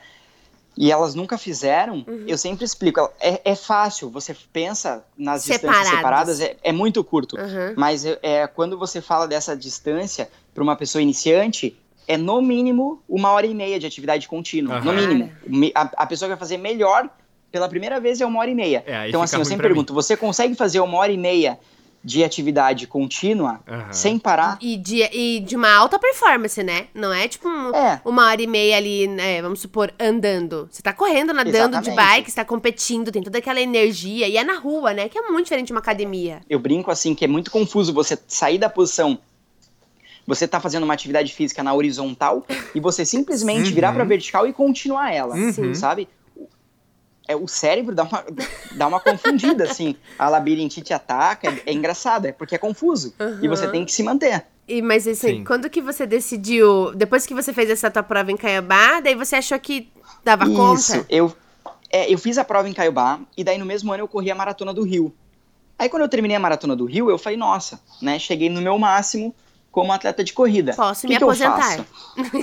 [0.76, 2.24] e elas nunca fizeram, Uhum.
[2.26, 3.00] eu sempre explico.
[3.20, 5.78] É, é fácil, você pensa nas Separados.
[5.80, 7.36] distâncias separadas, é, é muito curto.
[7.36, 7.74] Uhum.
[7.76, 11.76] Mas é, é, quando você fala dessa distância para uma pessoa iniciante,
[12.08, 14.80] é no mínimo uma hora e meia de atividade contínua.
[14.80, 15.00] No Aham.
[15.00, 15.72] mínimo.
[15.74, 17.08] A, a pessoa que vai fazer melhor
[17.50, 18.82] pela primeira vez é uma hora e meia.
[18.86, 19.74] É, então, assim, eu sempre pra mim.
[19.74, 21.58] pergunto: você consegue fazer uma hora e meia
[22.04, 23.92] de atividade contínua Aham.
[23.92, 24.58] sem parar?
[24.60, 26.86] E de, e de uma alta performance, né?
[26.92, 28.00] Não é tipo um- É.
[28.04, 30.68] uma hora e meia ali, né, vamos supor, andando.
[30.70, 31.94] Você tá correndo, nadando de Exatamente.
[31.94, 34.26] bike, você tá competindo, tem toda aquela energia.
[34.26, 35.08] E é na rua, né?
[35.08, 36.40] Que é muito diferente de uma academia.
[36.50, 39.18] eu brinco assim que é muito confuso você sair da posição.
[40.26, 43.74] Você tá fazendo uma atividade física na horizontal e você simplesmente Uhum.
[43.74, 45.74] virar pra vertical e continuar ela, Uhum.
[45.74, 46.08] sabe?
[47.28, 48.24] É, o cérebro dá uma,
[48.72, 49.94] dá uma confundida, assim.
[50.18, 53.14] A labirintite ataca, é, é engraçado, é porque é confuso.
[53.40, 54.44] E você tem que se manter.
[54.66, 55.44] E, mas assim, Sim.
[55.44, 59.36] quando que você decidiu, depois que você fez essa tua prova em Caiabá, daí você
[59.36, 59.88] achou que
[60.24, 61.06] dava Isso, conta?
[61.08, 61.34] eu,
[61.90, 64.34] é, eu fiz a prova em Caiobá e daí no mesmo ano eu corri a
[64.34, 65.12] Maratona do Rio.
[65.78, 68.78] Aí quando eu terminei a Maratona do Rio, eu falei, nossa, né, cheguei no meu
[68.78, 69.34] máximo
[69.70, 70.74] como atleta de corrida.
[70.74, 71.60] Posso O me que que eu aposentar.
[71.62, 71.84] faço?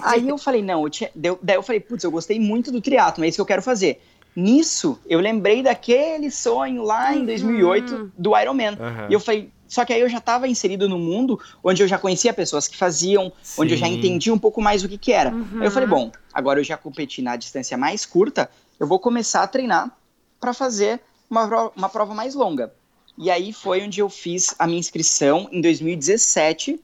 [0.04, 2.82] Aí eu falei, não, eu tinha, deu- daí eu falei, putz, eu gostei muito do
[2.82, 4.02] triatlo, é isso que eu quero fazer.
[4.36, 7.20] Nisso, eu lembrei daquele sonho lá Uhum.
[7.20, 8.78] em 2008 do Ironman.
[8.80, 9.08] Aham.
[9.10, 11.98] E eu falei, só que aí eu já estava inserido no mundo onde eu já
[11.98, 13.94] conhecia pessoas que faziam, onde eu já Sim.
[13.96, 15.32] entendi um pouco mais o que que era.
[15.34, 15.60] Uhum.
[15.60, 19.44] Aí eu falei, bom, agora eu já competi na distância mais curta, eu vou começar
[19.44, 19.92] a treinar
[20.39, 22.74] para fazer uma, uma prova mais longa.
[23.18, 26.80] E aí foi onde eu fiz a minha inscrição em 2017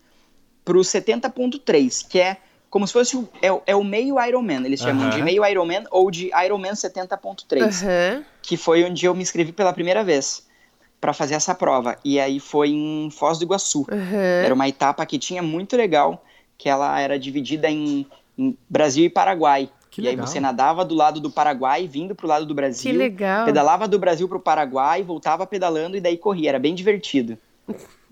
[0.66, 2.38] para o 70.3, que é
[2.76, 4.66] como se fosse o, é, o- é o meio Ironman.
[4.66, 5.16] Eles chamam Aham.
[5.16, 8.26] de meio Ironman ou de Ironman 70.3 Aham.
[8.42, 10.46] que foi onde eu me inscrevi pela primeira vez
[11.00, 11.98] para fazer essa prova.
[12.04, 13.86] E aí foi em Foz do Iguaçu.
[13.90, 14.44] Aham.
[14.44, 16.22] Era uma etapa que tinha muito legal,
[16.58, 18.06] que ela era dividida em,
[18.38, 19.70] em Brasil e Paraguai.
[19.90, 20.28] Que e aí legal.
[20.28, 23.46] você nadava do lado do Paraguai, vindo pro lado do Que Brasil, legal.
[23.46, 26.50] pedalava do Brasil pro Paraguai, voltava pedalando e daí corria.
[26.50, 27.38] Era bem divertido.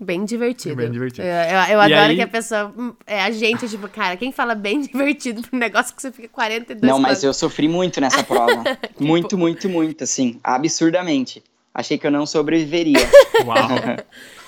[0.00, 0.74] Bem divertido.
[0.76, 1.26] Bem divertido.
[1.26, 2.72] Eu, eu- eu E adoro aí- que a pessoa.
[2.76, 6.28] hum, É, a gente, tipo, cara, quem fala bem divertido pro negócio que você fica
[6.28, 8.62] 42 Não, mas eu sofri muito nessa prova.
[8.98, 11.42] muito, muito, muito, assim, absurdamente.
[11.72, 12.98] Achei que eu não sobreviveria.
[13.46, 13.68] Uau.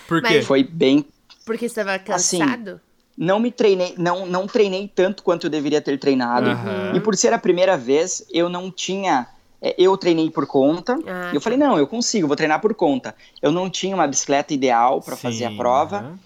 [0.09, 0.37] Por quê?
[0.37, 1.05] Mas- Foi bem
[1.45, 2.81] Porque você tava Assim, cansado?
[3.16, 6.51] não me treinei, não, não treinei tanto quanto eu deveria ter treinado.
[6.51, 6.92] Aham.
[6.97, 9.27] E por ser a primeira vez, eu não tinha.
[9.61, 10.99] É, Eu treinei por conta.
[11.07, 13.14] Ah, e eu falei, não, eu consigo, vou treinar por conta.
[13.40, 16.19] Eu não tinha uma bicicleta ideal para fazer a prova.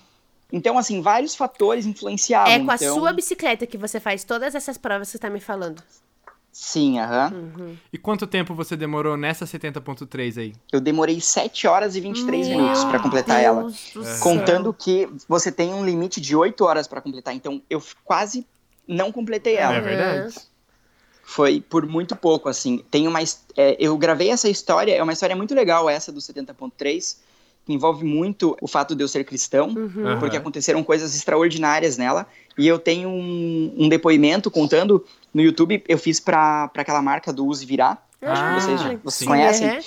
[0.53, 2.53] Então, assim, vários fatores influenciavam.
[2.53, 5.31] é com a então, sua bicicleta que você faz todas essas provas que você tá
[5.31, 5.81] me falando.
[6.53, 7.33] Sim, aham.
[7.33, 7.77] Uhum.
[7.93, 10.53] E quanto tempo você demorou nessa 70.3 aí?
[10.73, 13.61] Eu demorei 7 horas e 23 Meu minutos pra completar ela.
[13.62, 14.05] Deus do É.
[14.05, 14.23] céu.
[14.23, 17.35] Contando que você tem um limite de 8 horas pra completar.
[17.35, 18.45] Então eu quase
[18.87, 19.77] não completei ela.
[19.77, 20.35] É verdade.
[21.33, 22.83] Foi por muito pouco, assim.
[22.90, 23.21] Tem uma.
[23.57, 27.19] é, eu gravei essa história, é uma história muito legal, essa do 70.3,
[27.64, 30.19] que envolve muito o fato de eu ser cristão, Uhum.
[30.19, 32.27] Porque aconteceram coisas extraordinárias nela.
[32.59, 37.33] E eu tenho um, um depoimento contando no YouTube, eu fiz pra, pra aquela marca
[37.33, 38.05] do Use Virar.
[38.21, 39.71] Acho Ah, que vocês, já- vocês conhecem.
[39.71, 39.81] Uhum.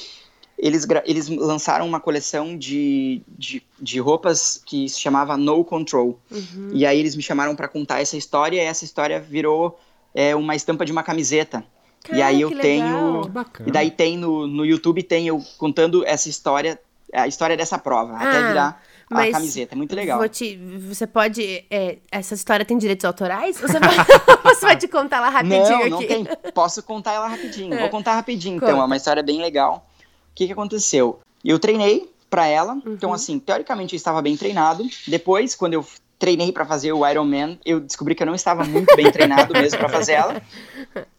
[0.58, 6.18] Eles, eles lançaram uma coleção de, de, de roupas que se chamava No Control.
[6.32, 6.70] Uhum.
[6.72, 9.78] E aí eles me chamaram pra contar essa história, e essa história virou
[10.14, 11.64] é, uma estampa de uma camiseta.
[12.12, 13.22] e aí eu tenho.
[13.66, 16.80] E daí tem no, no YouTube, tem eu contando essa história,
[17.14, 19.76] a história dessa prova, até Ah, virar a camiseta.
[19.76, 20.28] É muito legal.
[20.28, 21.64] Te- você pode.
[21.70, 23.60] é, essa história tem direitos autorais?
[23.60, 23.90] Você vai,
[24.44, 25.90] você vai te contar lá rapidinho não, aqui?
[25.90, 26.28] não tem.
[26.54, 27.74] Posso contar ela rapidinho.
[27.74, 27.80] É.
[27.82, 28.72] Vou contar rapidinho, Conta.
[28.72, 28.82] então.
[28.82, 29.88] É uma história bem legal.
[30.32, 31.20] O que, que aconteceu?
[31.46, 32.76] Eu treinei pra ela.
[32.88, 33.16] Então, Uhum.
[33.16, 34.84] assim, teoricamente eu estava bem treinado.
[35.08, 35.86] Depois, quando eu
[36.24, 39.78] treinei pra fazer o Ironman, eu descobri que eu não estava muito bem treinado mesmo
[39.78, 40.42] pra fazer ela.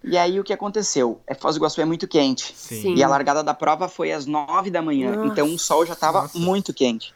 [0.03, 1.21] E aí, o que aconteceu?
[1.27, 2.53] É, Foz do Iguaçu é muito quente.
[2.55, 2.95] Sim.
[2.95, 5.17] E a largada da prova foi às nove da manhã.
[5.17, 5.27] Nossa.
[5.33, 7.12] Então, o sol já estava muito quente.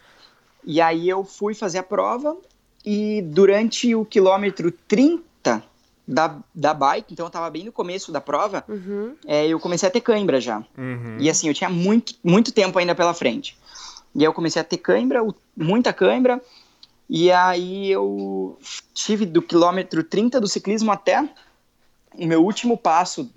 [0.65, 2.35] E aí, eu fui fazer a prova.
[2.85, 5.63] E durante o quilômetro 30
[6.05, 9.15] da, da bike, então eu tava bem no começo da prova, Uhum.
[9.25, 10.57] é, eu comecei a ter cãibra já.
[10.77, 11.17] Uhum.
[11.19, 13.57] E assim, eu tinha muito, muito tempo ainda pela frente.
[14.15, 15.21] E aí eu comecei a ter cãibra,
[15.55, 16.41] muita cãibra.
[17.09, 18.57] E aí eu
[18.93, 21.27] tive do quilômetro 30 do ciclismo até
[22.15, 23.29] o meu último passo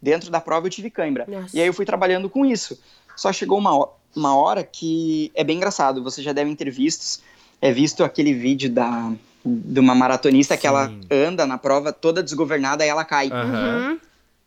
[0.00, 1.24] dentro da prova, eu tive cãibra.
[1.26, 1.56] Nossa.
[1.56, 2.78] E aí eu fui trabalhando com isso.
[3.16, 6.02] Só chegou uma, ho- uma hora que é bem engraçado.
[6.02, 7.22] Vocês já devem ter visto,
[7.62, 9.10] é visto aquele vídeo da,
[9.44, 11.00] de uma maratonista que ela Sim.
[11.10, 13.30] anda na prova toda desgovernada e ela cai.
[13.30, 13.98] Uhum.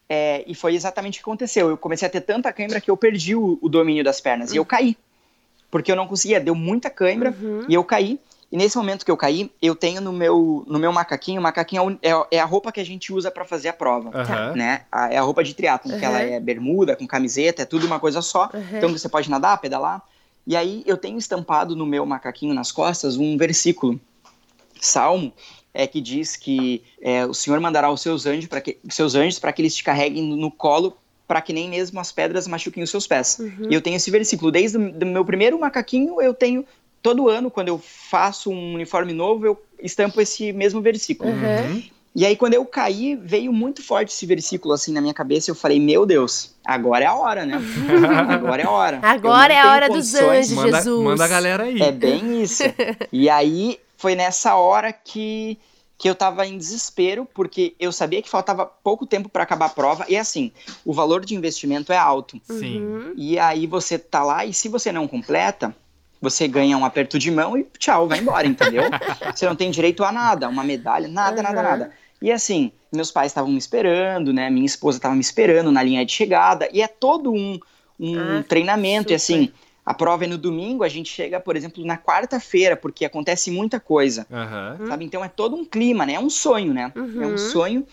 [0.09, 1.69] É, e foi exatamente o que aconteceu.
[1.69, 4.53] Eu comecei a ter tanta cãibra que eu perdi o, o domínio das pernas.
[4.53, 4.95] E eu caí.
[5.71, 7.65] Porque eu não conseguia, deu muita cãibra Uhum.
[7.67, 8.19] e eu caí.
[8.49, 11.99] E nesse momento que eu caí, eu tenho no meu, no meu macaquinho, o macaquinho
[12.01, 14.09] é é, é a roupa que a gente usa pra fazer a prova.
[14.17, 14.53] Aham.
[14.55, 14.81] Né?
[14.91, 16.03] A- é a roupa de triatlo, que Uhum.
[16.03, 18.49] ela é bermuda, com camiseta, é tudo uma coisa só.
[18.53, 18.77] Uhum.
[18.77, 20.01] Então você pode nadar, pedalar.
[20.45, 23.99] E aí eu tenho estampado no meu macaquinho nas costas um versículo,
[24.79, 25.33] Salmo,
[25.73, 29.13] é que diz que é, o Senhor mandará os seus anjos para que os seus
[29.15, 30.95] anjos para que eles te carreguem no colo
[31.27, 33.37] para que nem mesmo as pedras machuquem os seus pés.
[33.39, 33.67] Uhum.
[33.69, 36.65] E eu tenho esse versículo desde o meu primeiro macaquinho, eu tenho
[37.01, 41.29] todo ano quando eu faço um uniforme novo, eu estampo esse mesmo versículo.
[41.29, 41.71] Uhum.
[41.73, 41.83] Uhum.
[42.17, 45.51] E aí, quando eu caí, veio muito forte esse versículo assim na minha cabeça.
[45.51, 47.61] Eu falei, meu Deus, agora é a hora, né?
[48.27, 48.99] agora é a hora.
[49.03, 50.51] Agora é a hora dos condições- anjos.
[50.51, 51.03] Manda, Jesus.
[51.03, 51.79] manda a galera aí.
[51.79, 52.63] É bem isso.
[53.13, 55.59] e aí, foi nessa hora que,
[55.95, 59.69] que eu tava em desespero, porque eu sabia que faltava pouco tempo para acabar a
[59.69, 60.03] prova.
[60.09, 60.51] E assim,
[60.83, 62.41] o valor de investimento é alto.
[62.45, 62.81] Sim.
[62.81, 63.13] Uhum.
[63.15, 65.75] E aí você tá lá e se você não completa,
[66.21, 68.83] você ganha um aperto de mão e tchau, vai embora, entendeu?
[69.33, 71.63] você não tem direito a nada, uma medalha, nada, nada, Uhum.
[71.67, 71.91] nada.
[72.21, 74.49] E assim, meus pais estavam me esperando, né?
[74.49, 76.67] Minha esposa estava me esperando na linha de chegada.
[76.73, 77.59] E é todo um,
[77.99, 79.13] um Ah, treinamento.
[79.13, 79.35] E super.
[79.35, 79.51] assim,
[79.85, 83.79] a prova é no domingo, a gente chega, por exemplo, na quarta-feira, porque acontece muita
[83.79, 84.25] coisa.
[84.31, 84.79] Aham.
[84.87, 85.05] Sabe?
[85.05, 86.13] Então é todo um clima, né?
[86.13, 86.91] É um sonho, né?
[86.95, 87.21] Uhum.
[87.23, 87.85] É um sonho.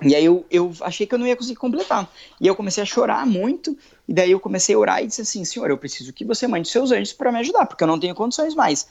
[0.00, 2.08] E aí eu, eu achei que eu não ia conseguir completar.
[2.40, 3.76] E eu comecei a chorar muito.
[4.08, 6.68] E daí eu comecei a orar e disse assim: Senhor, eu preciso que você mande
[6.68, 8.88] seus anjos para me ajudar, porque eu não tenho condições mais.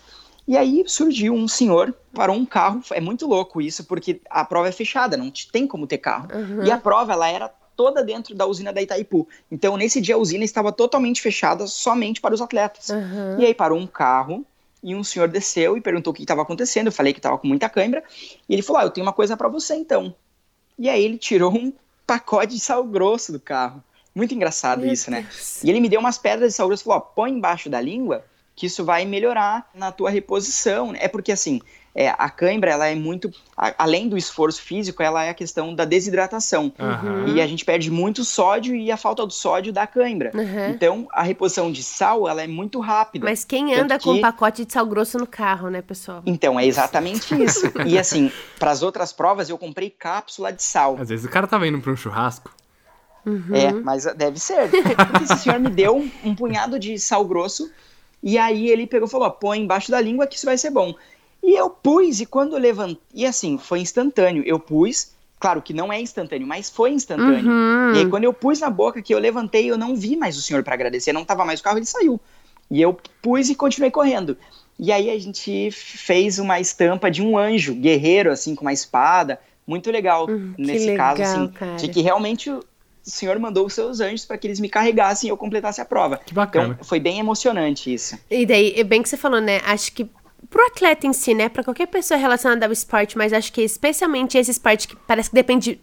[0.48, 2.82] E aí surgiu um senhor, parou um carro.
[2.92, 6.28] É muito louco isso, porque a prova é fechada, não te- tem como ter carro.
[6.34, 6.64] Uhum.
[6.66, 9.28] E a prova, ela era toda dentro da usina da Itaipu.
[9.52, 12.90] Então, nesse dia, a usina estava totalmente fechada somente para os atletas.
[12.90, 13.40] Uhum.
[13.40, 14.46] E aí parou um carro
[14.84, 16.88] e um senhor desceu e perguntou o que estava acontecendo.
[16.88, 18.04] Eu falei que estava com muita cãibra.
[18.50, 20.14] E ele falou: Ah, eu tenho uma coisa para você então.
[20.82, 21.72] E aí ele tirou um
[22.08, 23.84] pacote de sal grosso do carro.
[24.16, 25.22] Muito engraçado Meu isso, né?
[25.22, 25.64] Deus.
[25.64, 27.80] E ele me deu umas pedras de sal grosso e falou: ó, põe embaixo da
[27.80, 30.92] língua que isso vai melhorar na tua reposição.
[30.96, 31.62] É porque assim,
[31.94, 33.30] é, a cãibra, ela é muito.
[33.58, 36.72] a- além do esforço físico, ela é a questão da desidratação.
[36.80, 37.26] Aham.
[37.28, 40.32] E a gente perde muito sódio e a falta do sódio dá cãibra.
[40.34, 40.70] Uhum.
[40.70, 43.26] Então, a reposição de sal, ela é muito rápida.
[43.26, 46.22] Mas quem anda com que- um pacote de sal grosso no carro, né, pessoal?
[46.26, 47.72] Então, é exatamente isso.
[47.86, 50.98] e assim, para as outras provas, eu comprei cápsula de sal.
[51.00, 52.52] Às vezes o cara tava indo pra um churrasco.
[53.26, 53.54] Uhum.
[53.54, 54.70] É, mas deve ser.
[54.70, 54.78] Porque
[55.24, 57.70] esse senhor me deu um, um punhado de sal grosso
[58.24, 60.72] e aí ele pegou e falou: ó, põe embaixo da língua que isso vai ser
[60.72, 60.96] bom.
[61.44, 63.02] E eu pus, e quando eu levantei.
[63.14, 64.44] E assim, foi instantâneo.
[64.46, 67.52] Eu pus, claro que não é instantâneo, mas foi instantâneo.
[67.52, 67.94] Uhum.
[67.96, 70.42] E aí, quando eu pus na boca, que eu levantei, eu não vi mais o
[70.42, 72.20] senhor para agradecer, não tava mais o carro, ele saiu.
[72.70, 74.38] E eu pus e continuei correndo.
[74.80, 79.40] E aí a gente fez uma estampa de um anjo guerreiro, assim, com uma espada,
[79.68, 81.76] muito legal Hum, que nesse legal, caso, assim, cara.
[81.76, 82.64] de que realmente o
[83.04, 86.18] senhor mandou os seus anjos para que eles me carregassem e eu completasse a prova.
[86.18, 86.74] Que bacana.
[86.74, 88.18] Então, foi bem emocionante isso.
[88.30, 89.60] E daí, é bem que você falou, né?
[89.66, 90.10] Acho que
[90.50, 91.50] pro atleta em si, né?
[91.50, 95.36] Pra qualquer pessoa relacionada ao esporte, mas acho que especialmente esse esporte que parece que
[95.36, 95.80] depende,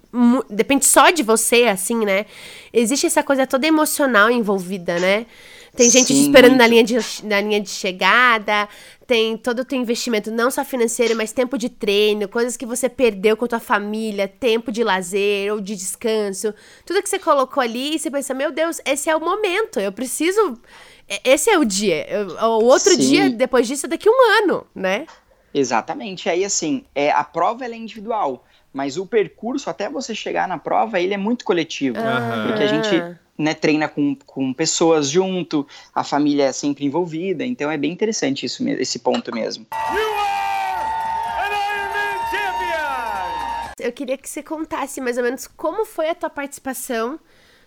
[0.50, 2.26] depende só de você, assim, né?
[2.72, 5.26] Existe essa coisa toda emocional envolvida, né?
[5.74, 8.68] Tem gente te Sim, esperando na linha, de, na linha de chegada,
[9.06, 12.88] tem todo o teu investimento, não só financeiro, mas tempo de treino, coisas que você
[12.88, 16.52] perdeu com a tua família, tempo de lazer ou de descanso.
[16.84, 19.92] Tudo que você colocou ali e você pensa, meu Deus, esse é o momento, eu
[19.92, 20.58] preciso.
[21.08, 22.06] E- Esse é o dia.
[22.40, 22.98] O outro Sim.
[23.00, 25.06] dia, depois disso, é daqui a um ano, né?
[25.52, 26.28] Exatamente.
[26.28, 30.58] Aí, assim, é, a prova ela é individual, mas o percurso até você chegar na
[30.58, 31.98] prova, ele é muito coletivo.
[31.98, 32.42] Aham.
[32.46, 33.02] Porque a gente
[33.36, 38.44] né, treina com, com pessoas junto, a família é sempre envolvida, então é bem interessante
[38.44, 39.66] isso, esse ponto mesmo.
[43.80, 47.18] Eu queria que você contasse mais ou menos como foi a tua participação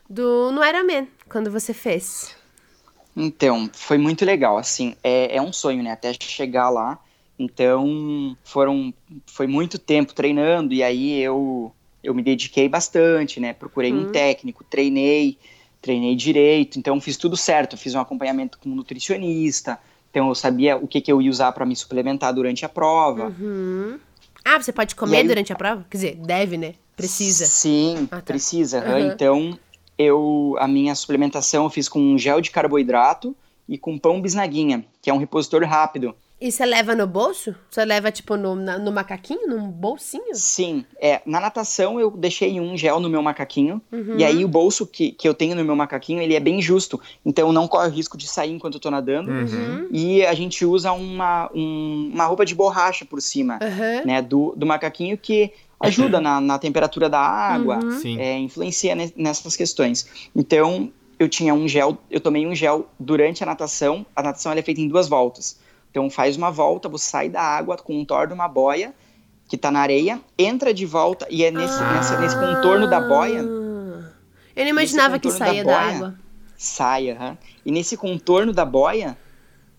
[0.09, 2.35] do, no Ironman, quando você fez.
[3.15, 6.97] Então, foi muito legal, assim, é, é um sonho, né, até chegar lá,
[7.37, 8.93] então foram,
[9.25, 14.63] foi muito tempo treinando, e aí eu, eu me dediquei bastante, né, procurei um técnico,
[14.63, 15.37] treinei,
[15.81, 19.77] treinei direito, então fiz tudo certo, fiz um acompanhamento com um nutricionista,
[20.09, 23.33] então eu sabia o que, que eu ia usar para me suplementar durante a prova,
[23.37, 23.99] Uhum.
[24.43, 25.85] Ah, você pode comer aí- durante a prova?
[25.89, 26.73] Quer dizer, deve, né?
[26.95, 27.45] Precisa.
[27.45, 28.21] Sim, Ah, tá.
[28.21, 28.79] precisa.
[28.79, 28.99] Aham.
[29.01, 29.59] Então,
[30.01, 33.35] eu a minha suplementação eu fiz com um gel de carboidrato
[33.69, 36.15] e com pão bisnaguinha, que é um repositor rápido.
[36.43, 37.53] E você leva no bolso?
[37.69, 40.33] Você leva, tipo, no, na- no macaquinho, num bolsinho?
[40.33, 44.15] Sim, é, na natação eu deixei um gel no meu macaquinho, Uhum.
[44.17, 46.99] e aí o bolso que, que eu tenho no meu macaquinho, ele é bem justo,
[47.23, 49.87] então não corre o risco de sair enquanto eu tô nadando, Uhum.
[49.91, 54.01] e a gente usa uma, um- uma roupa de borracha por cima, Aham.
[54.05, 58.19] né, do, do macaquinho que ajuda na, na temperatura da água, Uhum.
[58.19, 60.29] É, influencia ne- nessas questões.
[60.35, 64.05] Então, eu tinha um gel, eu tomei um gel durante a natação.
[64.15, 65.59] A natação ela é feita em duas voltas.
[65.89, 68.93] Então, faz uma volta, você sai da água com um torno, uma boia
[69.47, 73.41] que tá na areia, entra de volta e é nesse, nessa- nesse contorno da boia
[73.41, 74.09] Ah.
[74.55, 76.15] Eu não imaginava que contorno da da, boia, água.
[76.57, 77.37] sai, aham.
[77.65, 79.17] E nesse contorno da boia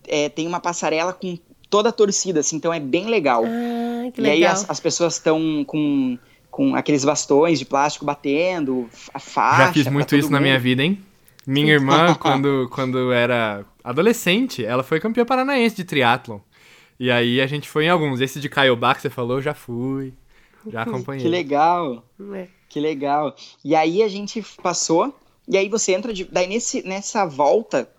[0.07, 1.37] é, tem uma passarela com
[1.73, 3.43] toda a torcida, assim, então é bem legal.
[3.43, 4.53] Ah, que E aí legal.
[4.53, 6.19] as, as pessoas estão com,
[6.51, 9.65] com aqueles bastões de plástico batendo, a faixa.
[9.65, 10.61] Já fiz muito isso na minha mundo.
[10.61, 11.03] vida, hein?
[11.47, 16.37] Minha irmã, quando, quando era adolescente, ela foi campeã paranaense de triatlon.
[16.99, 18.21] E aí a gente foi em alguns.
[18.21, 20.13] Esse de Caiobá que você falou, eu já fui.
[20.71, 21.23] Já acompanhei.
[21.23, 22.05] Que legal,
[22.35, 22.47] É.
[22.69, 23.35] que legal.
[23.65, 25.11] E aí a gente passou,
[25.47, 26.23] e aí você entra de.
[26.25, 27.89] Daí nesse, nessa volta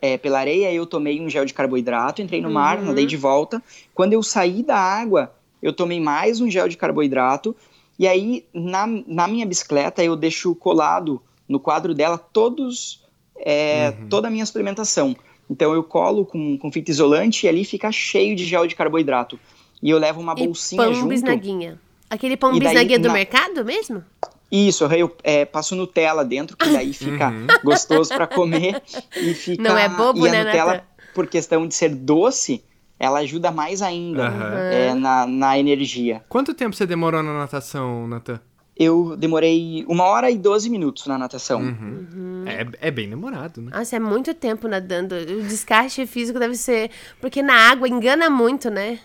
[0.00, 2.86] é, pela areia, eu tomei um gel de carboidrato, entrei no mar, Uhum.
[2.86, 3.62] nadei de volta.
[3.94, 5.32] Quando eu saí da água,
[5.62, 7.54] eu tomei mais um gel de carboidrato.
[7.98, 13.02] E aí, na, na minha bicicleta, eu deixo colado no quadro dela todos,
[13.36, 14.08] é, Uhum.
[14.08, 15.16] toda a minha suplementação.
[15.50, 19.38] Então eu colo com, com fita isolante e ali fica cheio de gel de carboidrato.
[19.82, 21.08] E eu levo uma E bolsinha pão junto.
[21.08, 21.80] bisnaguinha.
[22.10, 24.04] Aquele pão E daí, bisnaguinha do na- mercado mesmo?
[24.50, 27.46] Isso, eu é, passo Nutella dentro, que daí fica Uhum.
[27.62, 28.80] gostoso pra comer
[29.16, 29.62] e fica.
[29.62, 30.84] Não é bobo, e a né, Nutella, Nathan?
[31.14, 32.64] por questão de ser doce,
[32.98, 34.54] ela ajuda mais ainda Aham.
[34.72, 36.22] é, na, na energia.
[36.28, 38.40] Quanto tempo você demorou na natação, Natan?
[38.76, 41.60] Eu demorei uma hora e 12 minutos na natação.
[41.60, 42.44] Uhum.
[42.46, 43.72] É, é bem demorado, né?
[43.76, 45.16] Nossa, é muito tempo nadando.
[45.16, 46.90] O desgaste físico deve ser.
[47.20, 49.00] Porque na água engana muito, né?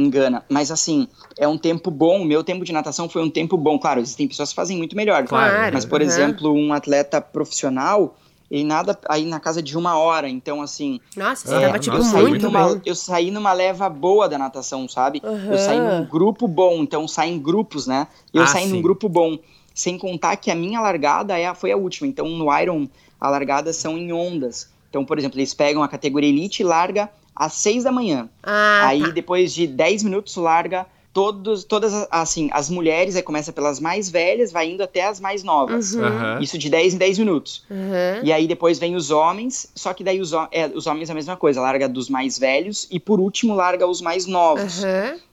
[0.00, 0.44] Engana.
[0.48, 1.06] Mas assim,
[1.38, 2.22] é um tempo bom.
[2.22, 3.78] O meu tempo de natação foi um tempo bom.
[3.78, 5.24] Claro, existem pessoas que fazem muito melhor.
[5.26, 5.70] Claro.
[5.72, 6.10] Mas, por aham.
[6.10, 8.16] exemplo, um atleta profissional,
[8.50, 10.28] ele nada aí na casa de uma hora.
[10.28, 12.82] Então, assim, Nossa, você Ah, tava, tipo, nossa, eu, saí muito numa, bem.
[12.86, 15.20] eu saí numa leva boa da natação, sabe?
[15.24, 15.52] Aham.
[15.52, 18.06] Eu saí num grupo bom, então saí em grupos, né?
[18.32, 18.72] Eu Ah, saí sim.
[18.74, 19.38] num grupo bom.
[19.74, 22.06] Sem contar que a minha largada é, a- foi a última.
[22.08, 22.88] Então, no Iron,
[23.20, 24.68] a largada são em ondas.
[24.88, 28.28] Então, por exemplo, eles pegam a categoria Elite e larga às 6 da manhã.
[28.42, 29.10] Ah, aí, tá.
[29.10, 34.08] depois de 10 minutos, larga todos, todas, as- assim, as mulheres, aí começa pelas mais
[34.08, 35.92] velhas, vai indo até as mais novas.
[35.92, 36.04] Uhum.
[36.04, 36.38] Aham.
[36.40, 37.64] Isso de 10 em 10 minutos.
[37.68, 38.20] Aham.
[38.22, 41.14] E aí depois vem os homens, só que daí os, é, os homens é a
[41.16, 44.84] mesma coisa, larga dos mais velhos e por último larga os mais novos.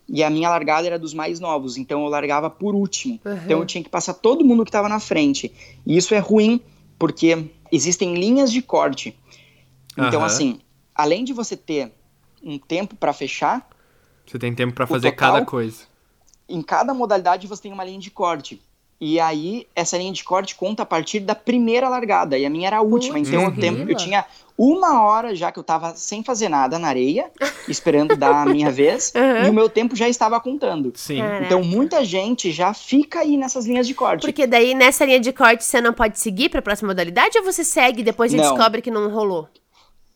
[0.09, 3.19] E a minha largada era dos mais novos, então eu largava por último.
[3.45, 5.51] Então eu tinha que passar todo mundo que estava na frente.
[5.85, 6.59] E isso é ruim,
[6.97, 9.15] porque existem linhas de corte.
[9.97, 10.59] Então, assim,
[10.97, 11.91] além de você ter
[12.43, 13.67] um tempo para fechar,
[14.25, 15.33] Você tem tempo pra O fazer total?
[15.33, 15.83] cada coisa.
[16.49, 18.61] em cada modalidade você tem uma linha de corte.
[18.99, 22.35] E aí, essa linha de corte conta a partir da primeira largada.
[22.35, 23.13] E a minha era a última.
[23.13, 23.61] Putz, então, o grila.
[23.77, 24.25] tempo, eu tinha
[24.57, 27.29] uma hora já que eu tava sem fazer nada na areia,
[27.69, 29.13] esperando dar a minha vez.
[29.15, 29.45] Aham.
[29.45, 30.91] E o meu tempo já estava contando.
[30.95, 31.19] Sim.
[31.19, 31.45] Caraca.
[31.45, 34.21] Então, muita gente já fica aí nessas linhas de corte.
[34.21, 37.63] Porque daí nessa linha de corte você não pode seguir pra próxima modalidade ou você
[37.63, 38.41] segue e depois Não.
[38.41, 39.47] descobre que não rolou?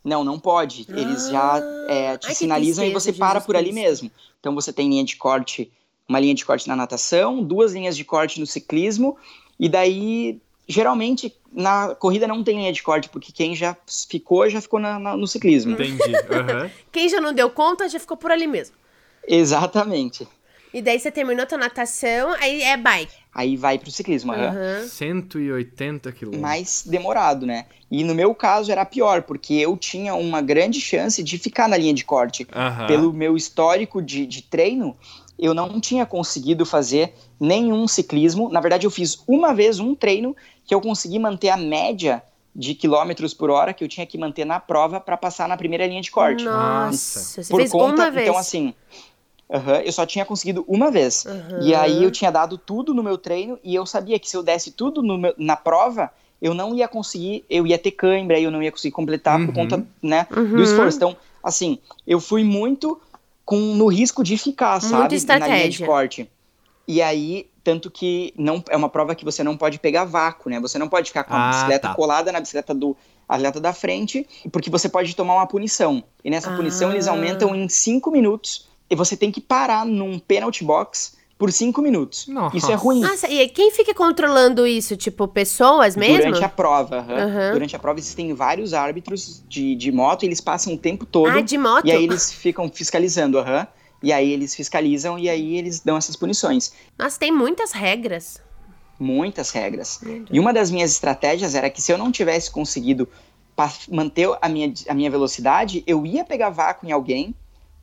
[0.04, 0.86] Não, não pode.
[0.90, 4.10] Eles já é, te Ai, sinalizam e você para por ali mesmo.
[4.40, 5.72] Então você tem linha de corte,
[6.10, 9.16] uma linha de corte na natação, duas linhas de corte no ciclismo,
[9.60, 13.78] e daí, geralmente, na corrida não tem linha de corte, porque quem já
[14.10, 15.74] ficou, já ficou na- na- no ciclismo.
[15.74, 16.16] Entendi.
[16.32, 16.72] Aham.
[16.92, 18.76] Quem já não deu conta já ficou por ali mesmo.
[19.28, 20.28] Exatamente.
[20.74, 23.14] E daí você terminou tua natação, aí é bike.
[23.34, 24.34] Aí vai pro ciclismo.
[24.34, 24.86] Aham.
[24.88, 26.42] 180 quilômetros.
[26.42, 27.66] mais demorado, né?
[27.90, 31.78] E no meu caso era pior, porque eu tinha uma grande chance de ficar na
[31.78, 32.46] linha de corte.
[32.54, 32.88] Aham.
[32.88, 34.98] Pelo meu histórico de, de treino,
[35.40, 38.50] eu não tinha conseguido fazer nenhum ciclismo.
[38.50, 42.22] Na verdade, eu fiz uma vez um treino que eu consegui manter a média
[42.54, 45.88] de quilômetros por hora que eu tinha que manter na prova para passar na primeira
[45.88, 46.44] linha de corte.
[46.44, 48.28] Nossa, você por fez conta, uma vez.
[48.28, 48.74] então assim,
[49.52, 51.26] aham, eu só tinha conseguido uma vez.
[51.26, 51.60] Aham.
[51.62, 54.44] E aí eu tinha dado tudo no meu treino e eu sabia que se eu
[54.44, 56.10] desse tudo no meu- na prova,
[56.42, 59.46] eu não ia conseguir, eu ia ter cãibra, eu não ia conseguir completar Uhum.
[59.48, 60.56] por conta, né, Uhum.
[60.56, 60.98] do esforço.
[60.98, 61.78] Então, assim,
[62.08, 63.00] eu fui muito
[63.46, 65.86] com no risco de ficar, Muita sabe, na linha de estratégia.
[65.88, 66.32] corte.
[66.88, 70.60] E aí, tanto que não é uma prova que você não pode pegar vácuo, né?
[70.60, 71.94] Você não pode ficar com a Ah, bicicleta tá.
[71.96, 72.98] colada na bicicleta do
[73.30, 76.04] atleta da frente, porque você pode tomar uma punição.
[76.24, 77.12] E nessa punição eles Ah.
[77.12, 82.28] aumentam em 5 minutos e você tem que parar num penalty box por 5 minutos.
[82.28, 82.56] Nossa.
[82.56, 83.00] Isso é ruim.
[83.00, 84.96] Nossa, e quem fica controlando isso?
[84.96, 86.18] Tipo, pessoas mesmo?
[86.18, 87.04] Durante a prova.
[87.54, 91.30] Durante a prova existem vários árbitros de, de moto e eles passam o tempo todo.
[91.30, 91.88] Ah, de moto?
[91.88, 93.66] E aí eles ficam fiscalizando, aham.
[94.04, 96.74] E aí eles fiscalizam e aí eles dão essas punições.
[97.00, 98.42] Nossa, tem muitas regras.
[99.00, 100.00] Muitas regras.
[100.30, 103.08] E uma das minhas estratégias era que se eu não tivesse conseguido
[103.90, 107.34] manter a minha, a minha velocidade, eu ia pegar vácuo em alguém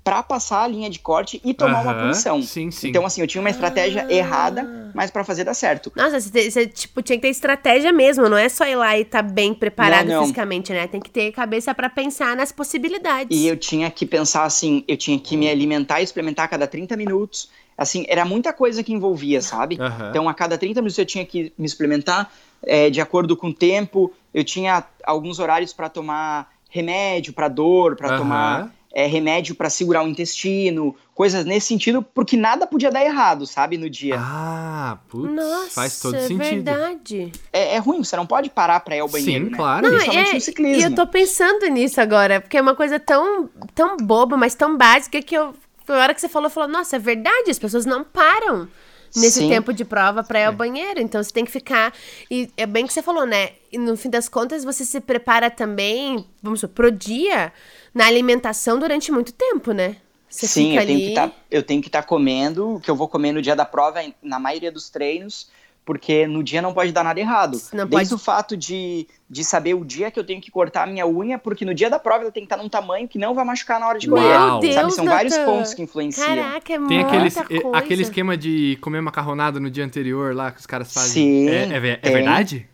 [0.09, 2.01] pra passar a linha de corte e tomar uma Aham.
[2.05, 2.41] punição.
[2.41, 2.89] Sim, sim.
[2.89, 4.13] Então, assim, eu tinha uma estratégia Ah.
[4.13, 5.93] errada, mas pra fazer dar certo.
[5.95, 9.05] Nossa, você, você, tipo, tinha que ter estratégia mesmo, não é só ir lá e
[9.05, 10.23] tá bem preparado Não, não.
[10.23, 10.87] fisicamente, né?
[10.87, 13.37] Tem que ter cabeça pra pensar nas possibilidades.
[13.39, 16.67] E eu tinha que pensar assim, eu tinha que me alimentar e suplementar a cada
[16.67, 17.51] 30 minutos.
[17.77, 19.77] Assim, era muita coisa que envolvia, sabe?
[19.79, 20.09] Aham.
[20.09, 22.33] Então, a cada 30 minutos eu tinha que me suplementar
[22.65, 24.11] é, de acordo com o tempo.
[24.33, 28.17] Eu tinha alguns horários para tomar remédio para dor, para Aham.
[28.17, 33.47] tomar é, remédio para segurar o intestino, coisas nesse sentido, porque nada podia dar errado,
[33.47, 34.17] sabe, no dia.
[34.19, 36.65] Ah, putz, Nossa, faz todo é sentido.
[36.65, 37.31] verdade.
[37.53, 39.57] É, é ruim, você não pode parar para ir ao banheiro, Sim, né?
[39.57, 39.83] claro.
[39.83, 40.83] Não, Principalmente é, no ciclismo.
[40.83, 44.77] E eu tô pensando nisso agora, porque é uma coisa tão, tão boba, mas tão
[44.77, 45.55] básica que eu.
[45.87, 48.67] Na hora que você falou, eu falei, nossa, é verdade, as pessoas não param
[49.15, 49.49] nesse Sim.
[49.49, 51.01] tempo de prova pra ir ao banheiro.
[51.01, 51.95] Então você tem que ficar.
[52.29, 53.51] E é bem que você falou, né?
[53.71, 57.53] E no fim das contas, você se prepara também, vamos supor, pro dia,
[57.95, 59.97] na alimentação durante muito tempo, né?
[60.29, 61.09] Você Sim, fica eu tenho, ali.
[61.09, 63.65] que tá, eu tenho que estar comendo o que eu vou comer no dia da
[63.65, 65.51] prova, na maioria dos treinos,
[65.87, 67.59] porque no dia não pode dar nada errado.
[67.73, 70.83] Não Desde pode- o fato de, de saber o dia que eu tenho que cortar
[70.83, 73.17] a minha unha, porque no dia da prova ela tem que estar num tamanho que
[73.19, 74.61] não vai machucar na hora de correr.
[74.61, 76.27] Deus, Sabe, são vários pontos que influenciam.
[76.27, 77.79] Caraca, é Tem muita aquele, coisa.
[77.79, 81.11] aquele esquema de comer macarronada no dia anterior lá que os caras fazem.
[81.11, 82.69] Sim, é, é, é verdade?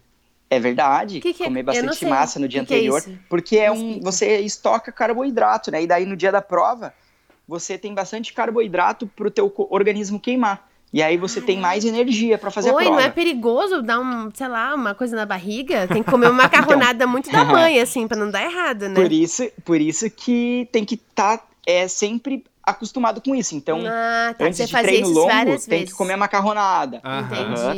[0.54, 1.46] É verdade, Que que é?
[1.46, 3.18] comer bastante massa no dia Que é anterior, isso?
[3.28, 5.82] porque é um, você estoca carboidrato, né?
[5.82, 6.94] E daí no dia da prova,
[7.46, 10.66] você tem bastante carboidrato pro teu co- organismo queimar.
[10.92, 12.90] E aí você tem mais energia para fazer Oi, a prova.
[12.92, 15.88] não é perigoso dar um, sei lá, uma coisa na barriga?
[15.88, 18.90] Tem que comer uma macarronada muito da mãe, assim, pra não dar errado, né?
[18.92, 19.02] Então.
[19.02, 23.54] Por isso, por isso que tem que estar é, sempre acostumado com isso.
[23.54, 24.44] Então, ah, tá.
[24.44, 25.90] antes Você de treino longo, tem vezes.
[25.90, 27.00] que comer macarronada.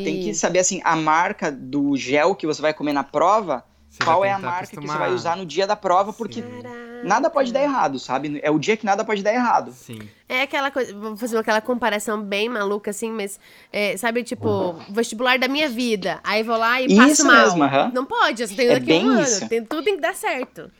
[0.03, 3.65] Tem que saber assim a marca do gel que você vai comer na prova.
[3.89, 4.99] Você qual é a marca que você acostumar.
[4.99, 6.13] vai usar no dia da prova?
[6.13, 6.69] Porque Caraca.
[7.03, 8.39] nada pode dar errado, sabe?
[8.43, 9.73] É o dia que nada pode dar errado.
[9.73, 10.01] Sim.
[10.29, 13.41] É aquela coisa, vou fazer aquela comparação bem maluca, assim, mas,
[13.73, 16.21] é, sabe, tipo, vestibular da minha vida.
[16.25, 17.37] Aí vou lá e passo Isso mal.
[17.57, 17.65] mesmo.
[17.95, 19.23] Não pode, eu só tenho É daqui um ano.
[19.23, 19.49] isso.
[19.49, 20.71] Tem, tudo tem que dar certo.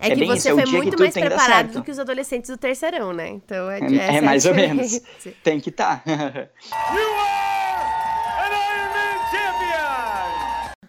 [0.00, 2.50] É, É que bem você é foi que muito mais preparado do que os adolescentes
[2.50, 3.28] do terceirão, né?
[3.28, 4.90] Então é, É, é mais ou menos.
[4.90, 5.34] diferença.
[5.42, 6.02] Tem que tá.
[6.06, 6.50] estar.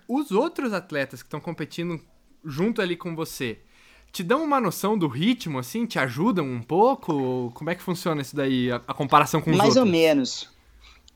[0.07, 1.99] Os outros atletas que estão competindo
[2.43, 3.59] junto ali com você,
[4.11, 5.85] te dão uma noção do ritmo, assim?
[5.85, 7.51] Te ajudam um pouco?
[7.53, 9.85] Como é que funciona isso daí, a, a comparação com os mais outros?
[9.85, 10.49] ou menos.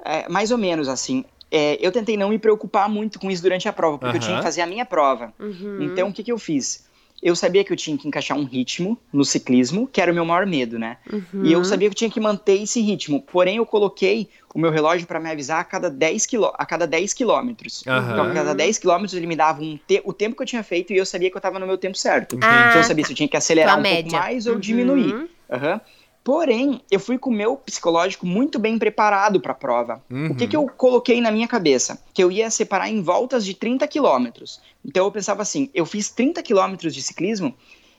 [0.06, 1.26] É, mais ou menos, assim.
[1.50, 4.38] É, eu tentei não me preocupar muito com isso durante a prova, porque eu tinha
[4.38, 5.34] que fazer a minha prova.
[5.39, 5.84] Uhum.
[5.84, 6.86] Então, o que, que eu fiz?
[7.24, 10.26] Eu sabia que eu tinha que encaixar um ritmo no ciclismo, que era o meu
[10.26, 10.97] maior medo, né?
[11.11, 11.45] Uhum.
[11.45, 13.21] E eu sabia que eu tinha que manter esse ritmo.
[13.21, 16.86] Porém, eu coloquei o meu relógio para me avisar a cada 10, quilô, a cada
[16.86, 17.82] 10 quilômetros.
[17.88, 18.11] Uhum.
[18.11, 20.63] Então, a cada 10 quilômetros ele me dava um te o tempo que eu tinha
[20.63, 22.38] feito e eu sabia que eu estava no meu tempo certo.
[22.41, 24.03] Ah, então eu sabia se eu tinha que acelerar um média.
[24.03, 24.59] pouco mais ou uhum.
[24.59, 25.13] diminuir.
[25.13, 25.80] Uhum.
[26.24, 30.01] Porém, eu fui com o meu psicológico muito bem preparado para a prova.
[30.09, 30.28] Uhum.
[30.28, 31.99] O que, que eu coloquei na minha cabeça?
[32.13, 34.61] Que eu ia separar em voltas de 30 quilômetros.
[34.86, 37.53] Então eu pensava assim: eu fiz 30 quilômetros de ciclismo,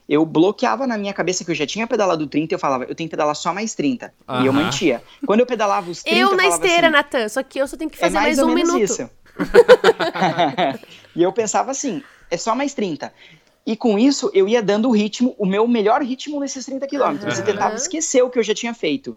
[0.09, 2.95] eu bloqueava na minha cabeça que eu já tinha pedalado 30 e eu falava, eu
[2.95, 4.13] tenho que pedalar só mais 30.
[4.27, 4.43] Uhum.
[4.43, 5.03] E eu mantia.
[5.27, 6.17] Quando eu pedalava os 30.
[6.19, 8.21] Eu, eu na esteira, assim, Natan, só que eu só tenho que é fazer é
[8.21, 8.83] mais, mais um minuto.
[8.83, 9.11] Isso.
[11.15, 13.13] e eu pensava assim: é só mais 30.
[13.67, 17.39] E com isso, eu ia dando o ritmo, o meu melhor ritmo nesses 30 quilômetros.
[17.39, 17.43] Uhum.
[17.43, 19.17] E tentava esquecer o que eu já tinha feito.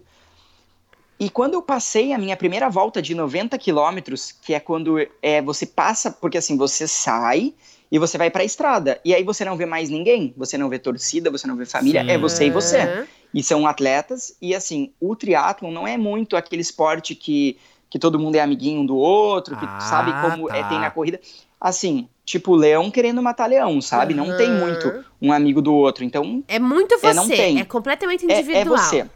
[1.20, 5.42] E quando eu passei a minha primeira volta de 90 quilômetros, que é quando é,
[5.42, 7.54] você passa, porque assim, você sai
[7.92, 9.02] e você vai para a estrada.
[9.04, 12.04] E aí você não vê mais ninguém, você não vê torcida, você não vê família,
[12.04, 12.12] Sim.
[12.12, 13.08] é você e você.
[13.34, 17.58] E são atletas, e assim, o triatlon não é muito aquele esporte que,
[17.90, 20.58] que todo mundo é amiguinho um do outro, que ah, sabe como tá.
[20.58, 21.20] é, tem na corrida.
[21.60, 24.14] Assim, tipo leão querendo matar leão, sabe?
[24.14, 24.26] Uhum.
[24.26, 26.04] Não tem muito um amigo do outro.
[26.04, 26.44] Então.
[26.48, 27.08] É muito você.
[27.08, 27.60] É, não tem.
[27.60, 28.56] é completamente individual.
[28.58, 29.10] É, é você.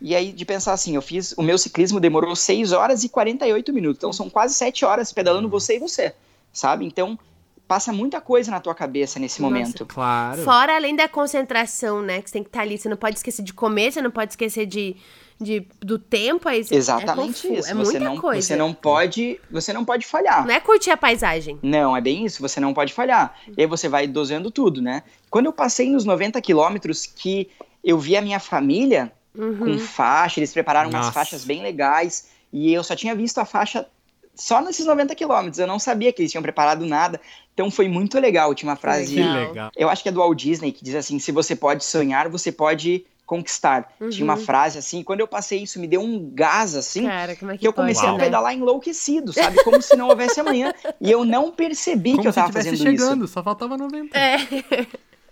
[0.00, 1.32] E aí, de pensar assim, eu fiz.
[1.36, 3.98] O meu ciclismo demorou 6 horas e 48 minutos.
[3.98, 6.14] Então são quase 7 horas pedalando você e você.
[6.52, 6.84] Sabe?
[6.84, 7.18] Então,
[7.66, 9.86] passa muita coisa na tua cabeça nesse Nossa, momento.
[9.86, 10.42] Claro.
[10.42, 12.22] Fora além da concentração, né?
[12.22, 12.78] Que você tem que estar tá ali.
[12.78, 14.96] Você não pode esquecer de comer, você não pode esquecer de
[15.40, 17.70] de, do tempo, aí Exatamente é isso.
[17.70, 18.42] É você muita não, coisa.
[18.42, 20.46] Você não pode, você não pode falhar.
[20.46, 21.58] Não é curtir a paisagem.
[21.62, 23.34] Não, é bem isso, você não pode falhar.
[23.56, 25.02] E aí você vai dosando tudo, né?
[25.30, 27.48] Quando eu passei nos 90 quilômetros que
[27.84, 29.58] eu vi a minha família uhum.
[29.58, 31.06] com faixa, eles prepararam Nossa.
[31.06, 33.86] umas faixas bem legais, e eu só tinha visto a faixa
[34.34, 37.20] só nesses 90 quilômetros, eu não sabia que eles tinham preparado nada,
[37.52, 38.54] então foi muito legal.
[38.54, 39.70] Tinha uma frase, que legal.
[39.76, 42.52] eu acho que é do Walt Disney, que diz assim: se você pode sonhar, você
[42.52, 43.92] pode conquistar.
[44.00, 44.08] Uhum.
[44.08, 44.40] Tinha uma uhum.
[44.40, 47.60] frase assim, quando eu passei isso, me deu um gás assim, Cara, como é que,
[47.60, 48.58] que eu comecei pode, a pedalar né?
[48.58, 49.62] enlouquecido, sabe?
[49.62, 50.72] Como se não houvesse amanhã.
[50.98, 53.34] E eu não percebi Como que eu tava fazendo chegando, isso.
[53.34, 54.18] Só faltava 90.
[54.18, 54.38] É.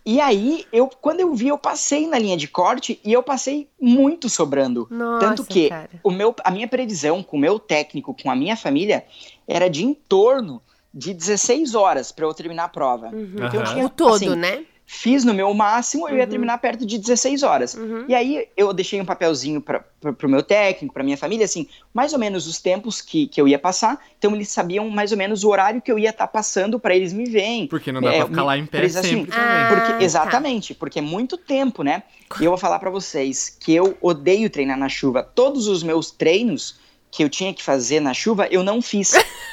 [0.05, 3.69] E aí, eu, quando eu vi, eu passei na linha de corte e eu passei
[3.81, 4.87] muito sobrando.
[4.89, 5.91] Nossa, Tanto que cara.
[6.05, 9.05] o meu, a minha previsão com o meu técnico, com a minha família,
[9.49, 10.63] era de em torno
[10.95, 13.09] de 16 horas para eu terminar a prova.
[13.09, 13.33] Uhum.
[13.35, 13.65] Então, uhum.
[13.65, 14.65] tinha, o todo, assim, né?
[14.89, 16.31] Fiz no meu máximo, eu ia uhum.
[16.31, 17.75] terminar perto de 16 horas.
[17.75, 18.05] Uhum.
[18.07, 22.13] E aí eu deixei um papelzinho para o meu técnico, para minha família, assim, mais
[22.13, 24.01] ou menos os tempos que, que eu ia passar.
[24.17, 26.95] Então eles sabiam mais ou menos o horário que eu ia estar tá passando para
[26.95, 27.67] eles me verem.
[27.67, 30.03] Porque não dá é, para ficar lá em pé sempre assim, ah, porque, tá.
[30.05, 30.79] Exatamente, tá.
[30.79, 32.05] porque é muito tempo, né?
[32.41, 35.23] E eu vou falar para vocês que eu odeio treinar na chuva.
[35.23, 36.79] Todos os meus treinos
[37.11, 39.13] que eu tinha que fazer na chuva, eu não fiz,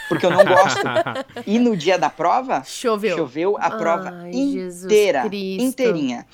[0.09, 0.81] porque eu não gosto.
[1.47, 6.25] e no dia da prova, choveu, choveu a prova Ai, inteira, inteirinha.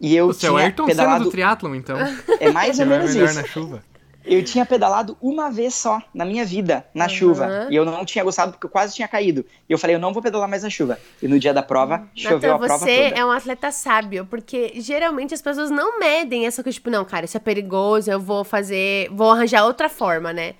[0.00, 1.18] E eu Você tinha é o Ayrton pedalado...
[1.18, 1.96] Senna do triatlon, então.
[2.40, 3.40] É mais ou menos melhor isso.
[3.40, 3.84] na chuva.
[4.24, 7.10] Eu tinha pedalado uma vez só na minha vida, na uhum.
[7.10, 7.68] chuva.
[7.70, 9.44] E eu não tinha gostado porque eu quase tinha caído.
[9.68, 10.98] E eu falei, eu não vou pedalar mais na chuva.
[11.20, 14.74] E no dia da prova, choveu Nathan, a prova você é um atleta sábio, porque
[14.76, 18.44] geralmente as pessoas não medem essa coisa, tipo, não, cara, isso é perigoso, eu vou
[18.44, 20.54] fazer, vou arranjar outra forma, né?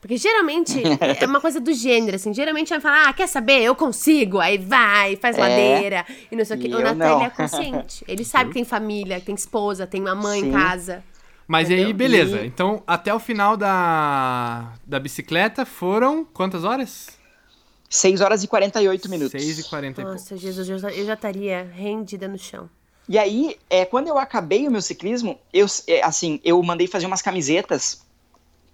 [0.00, 0.80] Porque geralmente
[1.20, 2.32] é uma coisa do gênero, assim.
[2.32, 3.62] Geralmente vai falar, ah, quer saber?
[3.62, 4.38] Eu consigo.
[4.38, 6.68] Aí vai, faz é, ladeira e não sei o que.
[6.68, 8.04] O Natan, é consciente.
[8.06, 10.48] Ele sabe que tem família, que tem esposa, tem uma mãe Sim.
[10.48, 11.02] em casa.
[11.48, 11.86] Mas Entendeu?
[11.86, 12.40] aí, beleza.
[12.42, 12.46] E...
[12.46, 17.18] Então, até o final da, da bicicleta foram quantas horas?
[17.88, 19.42] 6 horas e 48 minutos.
[19.42, 22.68] 6 e 40 Nossa, Jesus, eu já, eu já estaria rendida no chão.
[23.08, 27.06] E aí, é, quando eu acabei o meu ciclismo, eu, é, assim, eu mandei fazer
[27.06, 28.06] umas camisetas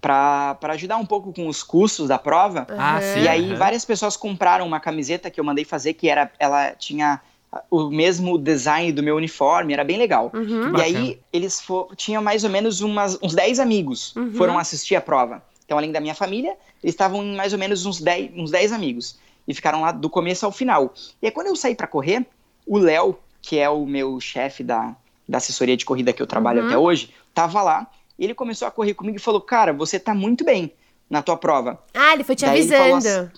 [0.01, 2.67] para ajudar um pouco com os custos da prova.
[2.77, 3.21] Ah, sim.
[3.21, 7.21] E aí, várias pessoas compraram uma camiseta que eu mandei fazer, que era, ela tinha
[7.69, 10.31] o mesmo design do meu uniforme, era bem legal.
[10.33, 10.77] Uhum.
[10.77, 11.63] E aí, eles
[11.95, 14.33] tinham mais ou menos umas, uns 10 amigos uhum.
[14.33, 15.43] foram assistir a prova.
[15.65, 18.71] Então, além da minha família, eles estavam em mais ou menos uns 10, uns 10
[18.71, 19.17] amigos.
[19.47, 20.93] E ficaram lá do começo ao final.
[21.21, 22.25] E aí, quando eu saí para correr,
[22.65, 24.95] o Léo, que é o meu chefe da,
[25.27, 26.67] da assessoria de corrida que eu trabalho uhum.
[26.67, 27.87] até hoje, tava lá.
[28.17, 30.71] E ele começou a correr comigo e falou: Cara, você tá muito bem
[31.09, 31.79] na tua prova.
[31.93, 33.31] Ah, ele foi te daí avisando.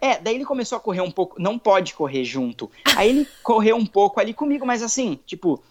[0.00, 2.70] É, daí ele começou a correr um pouco, não pode correr junto.
[2.96, 5.62] Aí ele correu um pouco ali comigo, mas assim, tipo,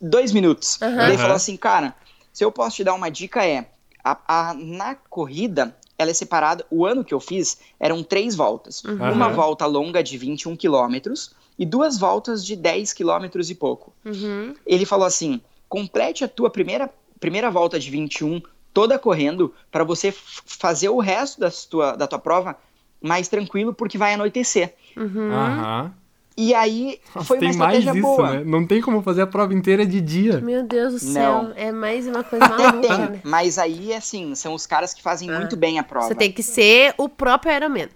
[0.00, 0.78] dois minutos.
[0.80, 0.96] Uhum.
[0.96, 1.94] Daí ele falou assim, cara,
[2.32, 3.66] se eu posso te dar uma dica é,
[4.02, 8.82] a, a, na corrida, ela é separada, o ano que eu fiz, eram três voltas.
[8.84, 9.12] Uhum.
[9.12, 13.92] Uma volta longa de 21 quilômetros e duas voltas de 10 quilômetros e pouco.
[14.04, 14.54] Uhum.
[14.66, 18.42] Ele falou assim, complete a tua primeira, primeira volta de 21
[18.72, 22.58] toda correndo para você fazer o resto da tua, da tua prova
[23.04, 24.74] mais tranquilo porque vai anoitecer.
[24.96, 25.30] Uhum.
[25.30, 25.90] Uhum.
[26.36, 28.30] E aí Nossa, foi uma tem mais estratégia isso, boa.
[28.38, 28.42] né?
[28.44, 30.40] Não tem como fazer a prova inteira de dia.
[30.40, 31.52] Meu Deus do céu, Não.
[31.54, 33.20] é mais uma coisa Até maluca, tem, né?
[33.22, 35.38] mas aí, assim, são os caras que fazem Ah.
[35.38, 36.08] muito bem a prova.
[36.08, 37.88] Você tem que ser o próprio Ironman.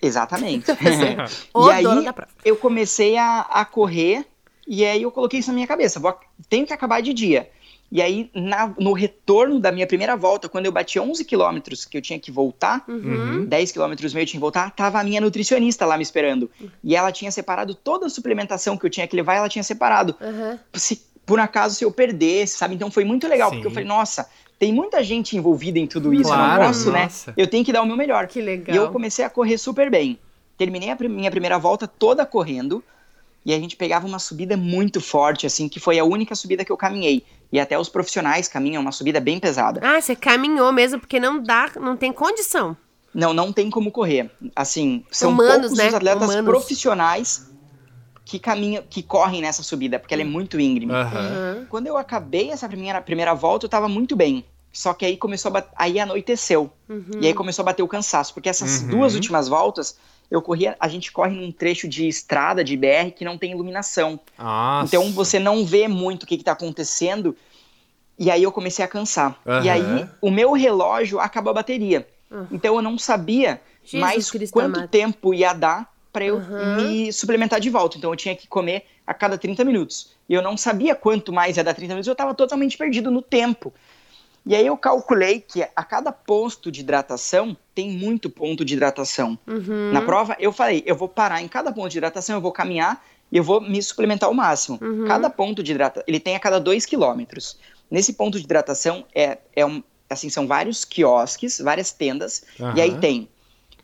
[0.00, 0.66] Exatamente.
[1.52, 2.30] O e aí, dono da prova.
[2.44, 4.24] eu comecei a, a correr
[4.66, 6.00] e aí eu coloquei isso na minha cabeça.
[6.00, 6.18] Vou,
[6.48, 7.50] tenho que acabar de dia.
[7.92, 11.96] E aí, na- no retorno da minha primeira volta, quando eu bati 11 quilômetros que
[11.98, 13.44] eu tinha que voltar, Uhum.
[13.46, 16.48] 10 quilômetros meio eu tinha que voltar, tava a minha nutricionista lá me esperando.
[16.84, 20.14] E ela tinha separado toda a suplementação que eu tinha que levar, ela tinha separado.
[20.20, 20.58] Aham.
[20.74, 22.74] Se por acaso se eu perdesse, sabe?
[22.74, 23.56] Então foi muito legal, Sim.
[23.56, 24.28] porque eu falei, nossa,
[24.58, 27.02] tem muita gente envolvida em tudo isso, eu Claro, não posso, né?
[27.04, 27.32] nossa.
[27.36, 28.26] Eu tenho que dar o meu melhor.
[28.28, 28.74] Que legal.
[28.74, 30.18] E eu comecei a correr super bem.
[30.56, 32.82] Terminei a minha primeira volta toda correndo.
[33.50, 36.70] E a gente pegava uma subida muito forte, assim, que foi a única subida que
[36.70, 37.24] eu caminhei.
[37.50, 39.80] E até os profissionais caminham uma subida bem pesada.
[39.82, 42.76] Ah, você caminhou mesmo, porque não dá, não tem condição.
[43.12, 44.30] Não, não tem como correr.
[44.54, 45.88] Assim, são Humanos, poucos né?
[45.88, 46.44] os atletas Humanos.
[46.48, 47.50] profissionais
[48.24, 50.92] que caminham, que correm nessa subida, porque ela é muito íngreme.
[50.92, 51.66] Aham.
[51.68, 54.44] Quando eu acabei essa primeira, primeira volta, eu tava muito bem.
[54.72, 55.68] Só que aí começou a bat...
[55.76, 56.70] aí anoiteceu.
[56.88, 57.18] Uhum.
[57.20, 58.90] E aí começou a bater o cansaço, porque essas Uhum.
[58.90, 59.96] duas últimas voltas
[60.30, 64.20] eu corria, a gente corre num trecho de estrada de BR que não tem iluminação.
[64.38, 64.86] Nossa.
[64.96, 67.36] Então você não vê muito o que, que tá acontecendo.
[68.18, 69.40] E aí eu comecei a cansar.
[69.46, 69.64] Aham.
[69.64, 72.06] E aí o meu relógio acabou a bateria.
[72.30, 72.46] Uhum.
[72.52, 74.88] Então eu não sabia Jesus mais Cristo quanto amado.
[74.88, 76.76] tempo ia dar pra eu Uhum.
[76.76, 77.96] me suplementar de volta.
[77.96, 80.12] Então eu tinha que comer a cada 30 minutos.
[80.28, 83.22] E eu não sabia quanto mais ia dar 30 minutos, eu tava totalmente perdido no
[83.22, 83.72] tempo.
[84.44, 89.38] E aí eu calculei que a cada posto de hidratação tem muito ponto de hidratação.
[89.46, 89.92] Uhum.
[89.92, 93.04] Na prova, eu falei, eu vou parar em cada ponto de hidratação, eu vou caminhar
[93.30, 94.78] e eu vou me suplementar ao máximo.
[94.80, 95.06] Uhum.
[95.06, 97.58] Cada ponto de hidratação, ele tem a cada 2 quilômetros.
[97.90, 102.98] Nesse ponto de hidratação, é, é um, assim, são vários quiosques, várias tendas, e aí
[102.98, 103.28] tem,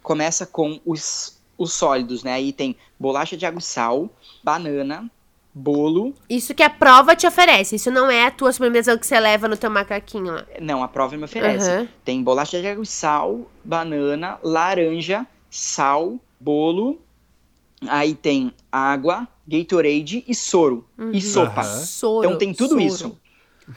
[0.03, 2.33] começa com os, os sólidos, né?
[2.33, 4.09] Aí tem bolacha de água e sal,
[4.43, 5.11] banana,
[5.59, 7.77] bolo, Isso que a prova te oferece.
[7.77, 10.45] Isso não é a tua suplementação que você leva no teu macaquinho lá.
[10.61, 11.71] não, a prova me oferece.
[11.71, 11.89] Aham.
[12.05, 17.01] Tem bolacha de água e sal, banana, laranja, sal, bolo.
[17.89, 20.87] Aí tem água, Gatorade e soro.
[21.13, 21.63] E sopa.
[21.63, 22.27] Soro.
[22.27, 22.83] Então tem tudo soro.
[22.83, 23.19] isso.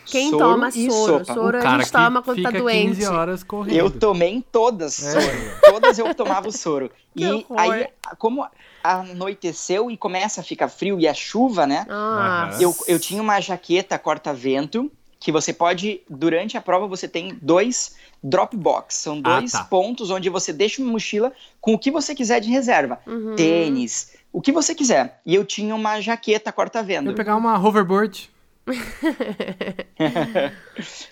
[0.06, 0.92] Quem Soro toma soro?
[1.26, 1.34] sopa.
[1.34, 2.88] Soro o a cara gente toma quando tá doente.
[2.98, 3.76] 15 horas correndo.
[3.78, 5.12] Eu tomei em todas É.
[5.22, 5.38] soro.
[5.74, 6.92] Todas eu tomava o soro.
[7.16, 7.60] Que e horror.
[7.60, 8.46] aí, como
[8.84, 11.86] anoiteceu e começa a ficar frio e a chuva, né?
[11.88, 12.62] Nossa.
[12.62, 17.96] Eu, eu tinha uma jaqueta corta-vento que você pode, durante a prova, você tem dois
[18.24, 18.96] drop box.
[18.96, 19.64] São Ah, dois tá.
[19.66, 23.00] pontos onde você deixa uma mochila com o que você quiser de reserva.
[23.06, 23.36] Uhum.
[23.36, 25.20] Tênis, o que você quiser.
[25.26, 27.06] E eu tinha uma jaqueta corta-vento.
[27.08, 28.30] Vou pegar uma hoverboard.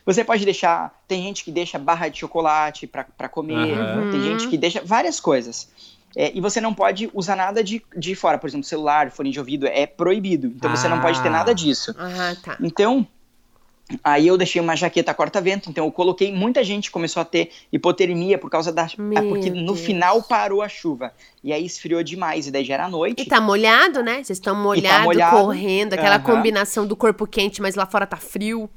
[0.06, 0.94] Você pode deixar.
[1.08, 4.12] Tem gente que deixa barra de chocolate pra pra comer, Aham.
[4.12, 5.68] tem gente que deixa várias coisas.
[6.16, 9.40] É, e você não pode usar nada de, de fora, por exemplo, celular, fone de
[9.40, 10.48] ouvido, é proibido.
[10.48, 11.32] Então você não pode ter Ah.
[11.32, 11.94] nada disso.
[11.98, 12.58] Ah, tá.
[12.62, 13.06] Então,
[14.04, 18.38] aí eu deixei uma jaqueta corta-vento, então eu coloquei, muita gente começou a ter hipotermia
[18.38, 18.88] por causa da.
[18.98, 19.82] Meu é porque no Deus.
[19.82, 21.14] final parou a chuva.
[21.44, 23.22] E aí esfriou demais, e daí já era noite.
[23.22, 24.16] E tá molhado, né?
[24.24, 25.38] Vocês estão molhado, molhado.
[25.38, 28.70] correndo, aquela combinação do corpo quente, mas lá fora tá frio.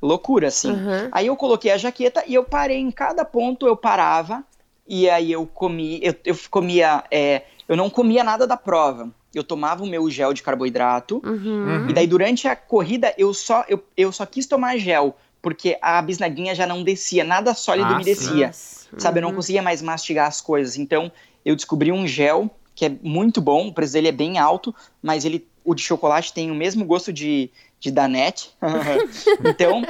[0.00, 0.70] Loucura, assim.
[0.70, 1.08] Aham.
[1.12, 4.42] Aí eu coloquei a jaqueta e eu parei em cada ponto, eu parava.
[4.88, 9.12] E aí eu comi, eu, eu comia, é, eu não comia nada da prova.
[9.34, 11.20] Eu tomava o meu gel de carboidrato.
[11.24, 11.88] Uhum.
[11.90, 16.00] E daí durante a corrida eu só, eu, eu só quis tomar gel, porque a
[16.00, 18.10] bisnaguinha já não descia, nada sólido Ah, me sim.
[18.14, 18.46] descia.
[18.46, 18.88] Nossa.
[18.96, 19.36] Sabe, eu não Uhum.
[19.36, 20.76] conseguia mais mastigar as coisas.
[20.78, 21.12] Então,
[21.44, 25.24] eu descobri um gel que é muito bom, o preço dele é bem alto, mas
[25.24, 27.50] ele, o de chocolate tem o mesmo gosto de,
[27.80, 28.50] de Danette.
[29.44, 29.82] então,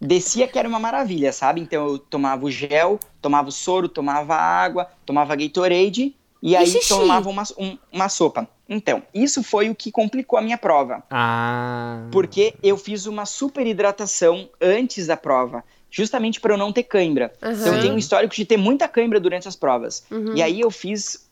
[0.00, 1.60] descia que era uma maravilha, sabe?
[1.60, 6.88] Então, eu tomava o gel, tomava o soro, tomava água, tomava Gatorade e aí xixi?
[6.88, 8.48] tomava uma, um- uma sopa.
[8.68, 11.02] Então, isso foi o que complicou a minha prova.
[11.10, 12.06] Ah.
[12.12, 17.32] Porque eu fiz uma super hidratação antes da prova, justamente para eu não ter cãibra.
[17.42, 17.52] Aham.
[17.60, 20.04] Então, eu tenho um histórico de ter muita cãibra durante as provas.
[20.10, 20.36] Uhum.
[20.36, 21.28] E aí eu fiz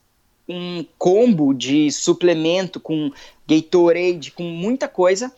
[0.49, 3.13] um combo de suplemento com
[3.47, 5.33] Gatorade, com muita coisa.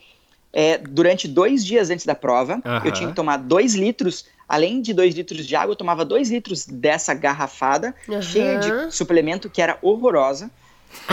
[0.53, 2.83] É, durante dois dias antes da prova, Aham.
[2.85, 4.25] eu tinha que tomar dois litros.
[4.49, 8.21] Além de dois litros de água, eu tomava dois litros dessa garrafada Aham.
[8.23, 10.51] cheia de suplemento que era horrorosa.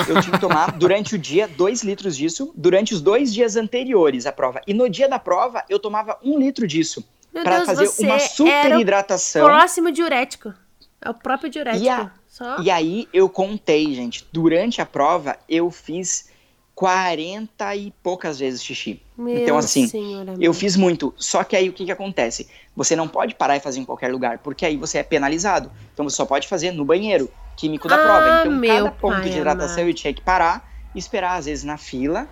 [0.08, 4.26] Eu tinha que tomar durante o dia dois litros disso, durante os dois dias anteriores
[4.26, 4.60] à prova.
[4.66, 7.04] E no dia da prova, eu tomava um litro disso.
[7.32, 9.46] Para fazer você uma super era o hidratação.
[9.46, 10.52] próximo diurético.
[11.00, 11.86] É o próprio diurético.
[11.86, 12.60] E a- Só.
[12.60, 14.26] E aí eu contei, gente.
[14.34, 16.30] Durante a prova, eu fiz
[16.78, 19.01] 40 e poucas vezes xixi.
[19.17, 20.43] Meu então, assim, senhor amado.
[20.43, 21.11] Eu fiz muito.
[21.17, 22.47] Só que aí o que, que acontece?
[22.75, 25.71] Você não pode parar e fazer em qualquer lugar, porque aí você é penalizado.
[25.91, 28.30] Então você só pode fazer no banheiro químico da Ah, prova.
[28.30, 29.89] Então, meu cada ponto pai de hidratação amado.
[29.89, 32.28] eu tinha que parar esperar, às vezes, na fila.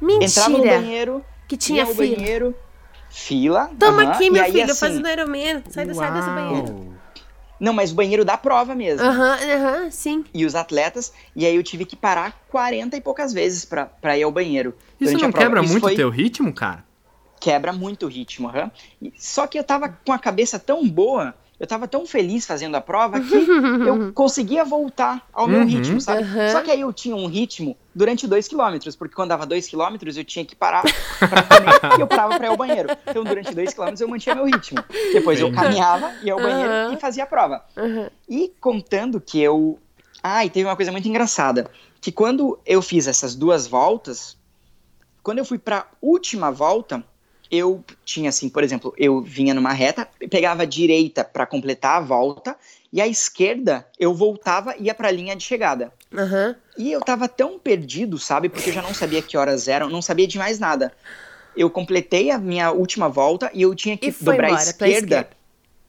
[0.00, 0.24] Mentira.
[0.26, 1.96] Entrava no banheiro, que tinha fila.
[2.16, 2.54] banheiro,
[3.10, 3.70] fila.
[3.78, 5.62] Toma aham, aqui, meu filho, assim, fazendo Ironman.
[5.68, 6.97] Sai, da- sai desse banheiro.
[7.60, 9.04] Não, mas o banheiro da prova mesmo.
[9.06, 10.24] Aham, aham, sim.
[10.32, 14.16] E os atletas, e aí eu tive que parar 40 e poucas vezes pra, pra
[14.16, 14.74] ir ao banheiro.
[15.00, 15.46] Isso durante a não prova.
[15.46, 16.84] quebra Isso muito o foi- teu ritmo, cara?
[17.40, 18.68] quebra muito o ritmo, aham.
[19.00, 22.74] E- Só que eu tava com a cabeça tão boa, eu tava tão feliz fazendo
[22.76, 23.34] a prova que
[23.86, 25.66] eu conseguia voltar ao meu Uhum.
[25.66, 26.22] ritmo, sabe?
[26.24, 26.48] Uhum.
[26.50, 30.16] Só que aí eu tinha um ritmo durante dois quilômetros, porque quando dava dois quilômetros
[30.16, 30.82] eu tinha que parar
[31.18, 32.88] pra comer e eu parava pra ir ao banheiro.
[33.04, 34.78] Então durante dois quilômetros eu mantinha meu ritmo.
[35.12, 36.92] Depois eu caminhava, ia ao banheiro Uhum.
[36.94, 37.64] e fazia a prova.
[37.76, 38.08] Aham.
[38.28, 39.80] E contando que eu.
[40.22, 41.68] Ah, e teve uma coisa muito engraçada.
[42.00, 44.36] Que quando eu fiz essas duas voltas,
[45.20, 47.02] quando eu fui pra última volta,
[47.50, 52.00] eu tinha assim, por exemplo, eu vinha numa reta, pegava a direita pra completar a
[52.00, 52.56] volta,
[52.92, 55.92] e a esquerda eu voltava e ia pra linha de chegada.
[56.14, 56.56] Aham.
[56.76, 58.48] E eu tava tão perdido, sabe?
[58.48, 60.92] Porque eu já não sabia que horas eram, não sabia de mais nada.
[61.56, 64.88] Eu completei a minha última volta e eu tinha que E dobrar a embora pra
[64.88, 65.30] esquerda esquerda.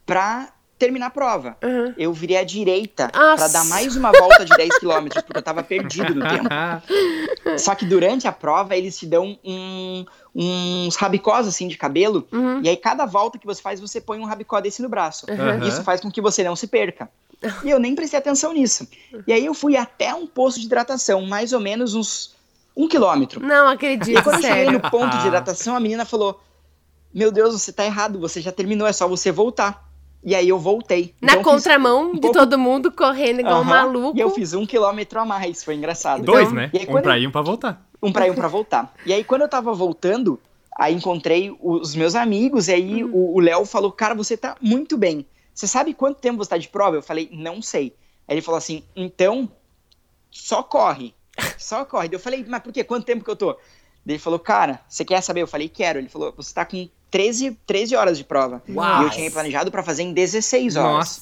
[0.06, 1.94] pra terminar a prova Aham.
[1.98, 5.62] eu virei à direita pra dar mais uma volta de 10 km, porque eu tava
[5.62, 6.48] perdido no tempo.
[7.60, 12.62] Só que durante a prova eles te dão um- uns rabicós assim de cabelo, Uhum.
[12.64, 15.26] e aí cada volta que você faz você põe um rabicó desse no braço.
[15.30, 15.68] Aham.
[15.68, 17.10] Isso faz com que você não se perca.
[17.64, 18.88] E eu nem prestei atenção nisso.
[19.28, 22.36] E aí eu fui até um posto de hidratação, mais ou menos uns
[22.76, 23.42] um quilômetro.
[23.46, 26.40] Não E acredito, quando eu cheguei no ponto de hidratação, a menina falou:
[27.14, 29.89] Meu Deus, você tá errado, você já terminou, é só você voltar.
[30.24, 31.16] E aí eu voltei.
[31.22, 34.18] Na Então contramão de todo mundo correndo igual um Aham, maluco.
[34.18, 36.24] E eu fiz um quilômetro a mais, foi engraçado.
[36.24, 36.70] Dois, Então, né?
[36.74, 37.90] e aí Um pra eu- ir, um pra voltar.
[38.02, 38.94] Um pra ir, um pra voltar.
[39.06, 40.40] E aí, quando eu tava voltando,
[40.78, 43.12] aí encontrei os meus amigos, e aí Hum.
[43.14, 45.26] o o Léo falou: Cara, você tá muito bem.
[45.54, 46.98] Você sabe quanto tempo você tá de prova?
[46.98, 47.96] Eu falei: Não sei.
[48.28, 49.50] Aí ele falou assim: Então,
[50.32, 51.14] só corre.
[51.58, 52.10] Só corre.
[52.10, 52.84] Daí Eu falei: Mas por quê?
[52.84, 53.54] Quanto tempo que eu tô?
[53.54, 55.42] Daí ele falou: Cara, você quer saber?
[55.42, 56.00] Eu falei: Quero.
[56.00, 58.62] Ele falou: Você tá com 13, 13 horas de prova.
[58.70, 59.02] Uau.
[59.02, 60.92] E eu tinha planejado pra fazer em 16 horas.
[60.94, 61.22] Nossa.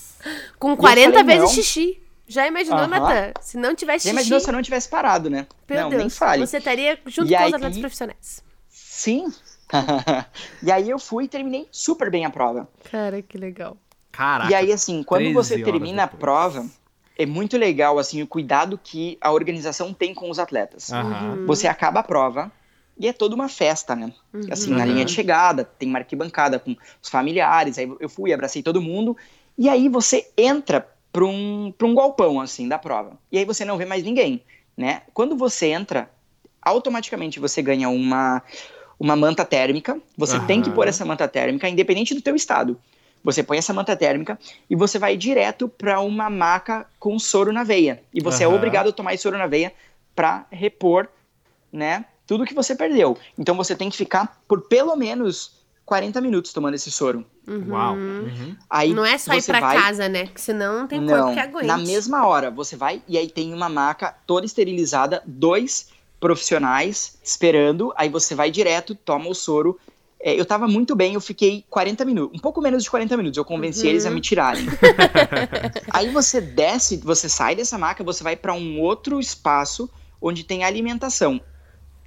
[0.60, 1.50] Com 40 falei, vezes não.
[1.64, 2.02] xixi.
[2.28, 2.88] Já imaginou, Aham.
[2.88, 3.32] Natan?
[3.42, 5.48] Se não tivesse Já xixi, imaginou se eu não tivesse parado, né?
[5.70, 6.46] meu não, Deus, nem fale.
[6.46, 8.44] você estaria junto E com aí- os atletas profissionais.
[8.70, 9.32] Sim.
[10.64, 12.68] e aí eu fui e terminei super bem a prova.
[12.92, 13.78] Cara, que legal.
[14.12, 14.52] Caraca.
[14.52, 16.20] E aí, assim, quando 13 você termina a depois.
[16.20, 16.66] prova,
[17.18, 20.92] é muito legal, assim, o cuidado que a organização tem com os atletas.
[20.92, 21.46] Aham.
[21.46, 22.52] Você acaba a prova
[23.00, 24.14] e é toda uma festa, né?
[24.50, 24.92] Assim, na Uhum.
[24.92, 29.16] linha de chegada, tem uma arquibancada com os familiares, aí eu fui, abracei todo mundo,
[29.58, 33.18] e aí você entra pra um, pra um galpão, assim, da prova.
[33.32, 34.44] E aí você não vê mais ninguém,
[34.76, 35.02] né?
[35.14, 36.10] Quando você entra,
[36.62, 38.42] automaticamente você ganha uma,
[39.00, 42.80] uma manta térmica, você tem que pôr essa manta térmica, independente do teu estado.
[43.24, 44.40] Você põe essa manta térmica
[44.70, 48.02] e você vai direto pra uma maca com soro na veia.
[48.14, 48.56] E você é Aham.
[48.56, 49.74] obrigado a tomar esse soro na veia
[50.16, 51.10] pra repor,
[51.72, 53.18] né, tudo que você perdeu.
[53.38, 55.56] Então você tem que ficar por pelo menos
[55.86, 57.26] 40 minutos tomando esse soro.
[57.48, 57.96] Uau.
[57.96, 58.56] Uhum.
[58.70, 60.26] Aí Não é só ir pra vai- casa, né?
[60.26, 61.66] Porque senão não tem corpo não, que aguente.
[61.66, 65.88] na mesma hora você vai e aí tem uma maca toda esterilizada, dois
[66.20, 69.80] profissionais esperando, aí você vai direto, toma o soro.
[70.20, 73.38] É, eu tava muito bem, eu fiquei 40 minutos, um pouco menos de 40 minutos,
[73.38, 73.90] eu convenci Uhum.
[73.92, 74.66] eles a me tirarem.
[75.92, 79.90] aí você desce, você sai dessa maca, você vai pra um outro espaço
[80.22, 81.40] onde tem alimentação.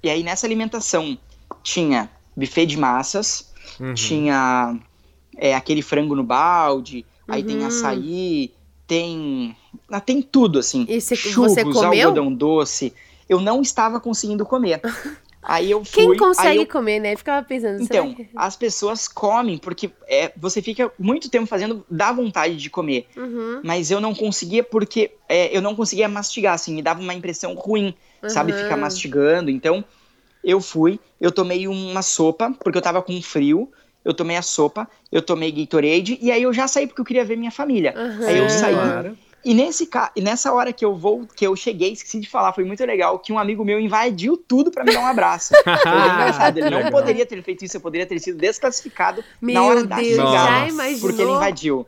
[0.03, 1.19] E aí nessa alimentação
[1.63, 3.95] tinha buffet de massas, Uhum.
[3.95, 4.79] tinha
[5.37, 7.67] é, aquele frango no balde, aí tem Uhum.
[7.67, 8.53] açaí,
[8.87, 9.57] tem.
[9.91, 10.85] ah, tem tudo, assim.
[10.89, 12.09] E você- Churros, você comeu?
[12.09, 12.93] algodão doce.
[13.29, 14.81] Eu não estava conseguindo comer.
[15.43, 16.05] Aí eu fui.
[16.09, 17.17] Quem consegue eu- comer, né?
[17.17, 17.81] Ficava pensando.
[17.81, 22.69] Então, que- as pessoas comem, porque é, você fica muito tempo fazendo, dá vontade de
[22.69, 23.07] comer.
[23.17, 27.15] Uhum, Mas eu não conseguia porque é, eu não conseguia mastigar, assim, me dava uma
[27.15, 27.95] impressão ruim,
[28.29, 28.53] sabe?
[28.53, 29.51] Ficar mastigando.
[29.51, 29.85] Então,
[30.43, 33.71] eu fui, eu tomei uma sopa, porque eu tava com frio.
[34.03, 37.23] Eu tomei a sopa, eu tomei Gatorade, e aí eu já saí porque eu queria
[37.23, 37.95] ver minha família.
[37.95, 38.27] Uhum.
[38.27, 38.73] Aí eu saí.
[38.75, 39.19] claro.
[39.45, 40.13] E nesse ca...
[40.15, 43.19] e nessa hora que eu vou, que eu cheguei, esqueci de falar, foi muito legal,
[43.19, 45.55] que um amigo meu invadiu tudo pra me dar um abraço.
[45.65, 46.59] Foi engraçado.
[46.59, 46.93] Ele não Legal.
[46.93, 50.31] poderia ter feito isso, eu poderia ter sido desclassificado Meu na hora da Deus, chegada.
[50.33, 50.69] já Nossa.
[50.69, 51.01] imaginou?
[51.01, 51.87] Porque ele invadiu.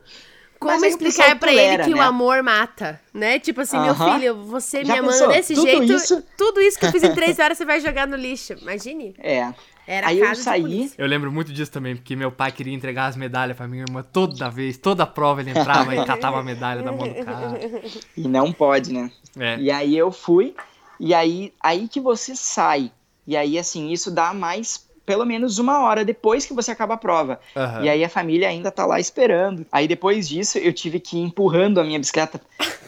[0.63, 2.03] Como o explicar pessoal pra ele que o né?
[2.03, 3.39] amor mata, né?
[3.39, 4.13] Tipo assim, meu Aham.
[4.19, 5.27] filho, você me Já amando pensou?
[5.29, 8.07] desse Tudo jeito, isso- tudo isso que eu fiz em três horas você vai jogar
[8.07, 8.53] no lixo.
[8.61, 9.13] Imagine.
[9.19, 9.53] É.
[9.85, 10.91] Era Aí eu saí-.
[10.97, 14.01] Eu lembro muito disso também, porque meu pai queria entregar as medalhas pra minha irmã
[14.01, 17.59] toda vez, toda prova ele entrava e catava a medalha da mão do cara.
[18.15, 19.11] E não pode, né?
[19.37, 19.57] É.
[19.59, 20.55] E aí eu fui,
[20.99, 22.91] e aí, aí que você sai.
[23.27, 26.97] E aí, assim, isso dá mais, pelo menos uma hora depois que você acaba a
[26.97, 27.39] prova.
[27.55, 27.83] Aham.
[27.83, 29.65] E aí a família ainda tá lá esperando.
[29.71, 32.39] Aí depois disso, eu tive que ir empurrando a minha bicicleta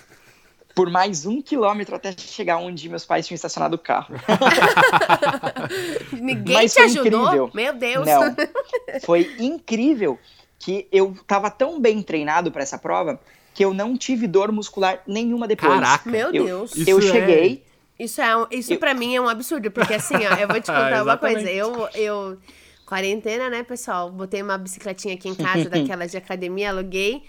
[0.76, 4.16] por mais um quilômetro até chegar onde meus pais tinham estacionado o carro.
[6.12, 7.24] Ninguém Mas te ajudou?
[7.24, 7.52] Incrível.
[7.54, 8.06] Meu Deus.
[8.06, 8.36] Não,
[9.04, 10.20] foi incrível
[10.60, 13.20] que eu tava tão bem treinado para essa prova
[13.54, 15.74] que eu não tive dor muscular nenhuma depois.
[15.74, 16.10] Caraca.
[16.10, 16.88] Meu eu, Deus.
[16.88, 17.64] Eu isso cheguei...
[17.64, 17.65] É...
[17.98, 18.80] Isso, é um, isso eu...
[18.80, 21.50] para mim é um absurdo, porque assim, ó, eu vou te contar ah, uma coisa.
[21.50, 22.38] Eu, eu,
[22.86, 24.12] quarentena, né, pessoal?
[24.12, 27.24] Botei uma bicicletinha aqui em casa, daquelas de academia, aluguei.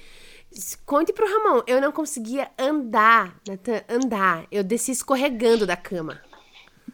[0.84, 4.46] Conte pro Ramon, eu não conseguia andar, Nathan, andar.
[4.50, 6.20] Eu desci escorregando da cama.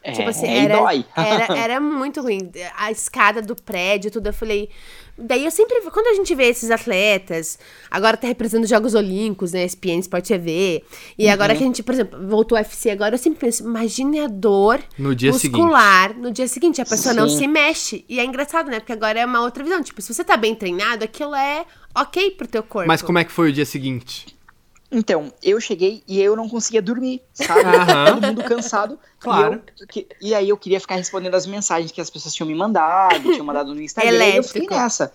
[0.02, 0.76] É, tipo assim, era,
[1.16, 2.50] era, era muito ruim.
[2.76, 4.28] A escada do prédio, tudo.
[4.28, 4.68] Eu falei.
[5.16, 5.80] Daí eu sempre.
[5.90, 7.58] Quando a gente vê esses atletas,
[7.90, 9.64] agora tá representando os Jogos Olímpicos, né?
[9.64, 10.82] ESPN Sport TV.
[11.18, 11.32] E uhum.
[11.32, 14.28] agora que a gente, por exemplo, voltou ao UFC agora, eu sempre penso, imagine a
[14.28, 16.22] dor no dia muscular seguinte.
[16.22, 16.80] no dia seguinte.
[16.80, 17.20] A pessoa Sim.
[17.20, 18.04] não se mexe.
[18.08, 18.80] E é engraçado, né?
[18.80, 19.82] Porque agora é uma outra visão.
[19.82, 22.88] Tipo, se você tá bem treinado, aquilo é ok pro teu corpo.
[22.88, 24.31] Mas como é que foi o dia seguinte?
[24.93, 27.61] Então, eu cheguei e eu não conseguia dormir, sabe?
[27.64, 28.05] Uhum.
[28.14, 28.99] Todo mundo cansado.
[29.18, 29.55] Claro.
[29.55, 32.47] E, eu, que, e, aí eu queria ficar respondendo as mensagens que as pessoas tinham
[32.47, 34.12] me mandado, tinham mandado no Instagram.
[34.12, 34.36] Elétrico.
[34.36, 35.11] E eu fiquei nessa.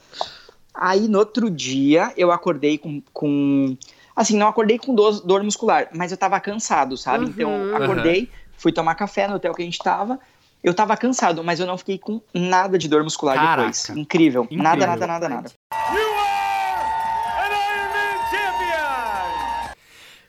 [0.74, 3.02] Aí no outro dia eu acordei com.
[3.14, 3.78] com
[4.16, 7.26] assim, não acordei com dor, dor muscular, mas eu tava cansado, sabe?
[7.26, 7.30] Uhum.
[7.30, 10.20] Então acordei, fui tomar café no hotel que a gente tava.
[10.64, 13.58] Eu tava cansado, mas eu não fiquei com nada de dor muscular Caraca.
[13.58, 13.90] depois.
[13.90, 14.44] Incrível.
[14.46, 14.64] Incrível.
[14.64, 15.52] Nada, nada, nada, nada.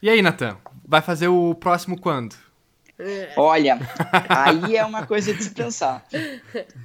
[0.01, 0.57] E aí, Natan?
[0.87, 2.35] Vai fazer o próximo quando?
[3.37, 3.79] Olha,
[4.29, 6.05] aí é uma coisa de se pensar.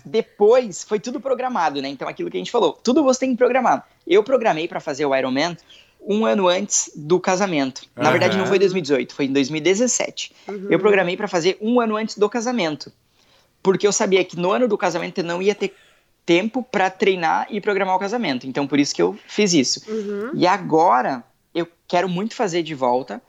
[0.06, 1.88] Depois foi tudo programado, né?
[1.90, 3.88] Então aquilo que a gente falou, tudo você tem que programar.
[4.06, 5.58] Eu programei para fazer o Ironman
[6.06, 7.84] um ano antes do casamento.
[7.96, 8.12] Na uhum.
[8.12, 10.34] verdade não foi em 2018, foi em 2017.
[10.48, 10.68] Uhum.
[10.70, 12.92] Eu programei para fazer um ano antes do casamento,
[13.62, 15.76] porque eu sabia que no ano do casamento eu não ia ter
[16.26, 18.46] tempo para treinar e programar o casamento.
[18.46, 19.84] Então por isso que eu fiz isso.
[19.90, 20.32] Uhum.
[20.36, 21.24] E agora
[21.94, 23.22] quero muito fazer de volta,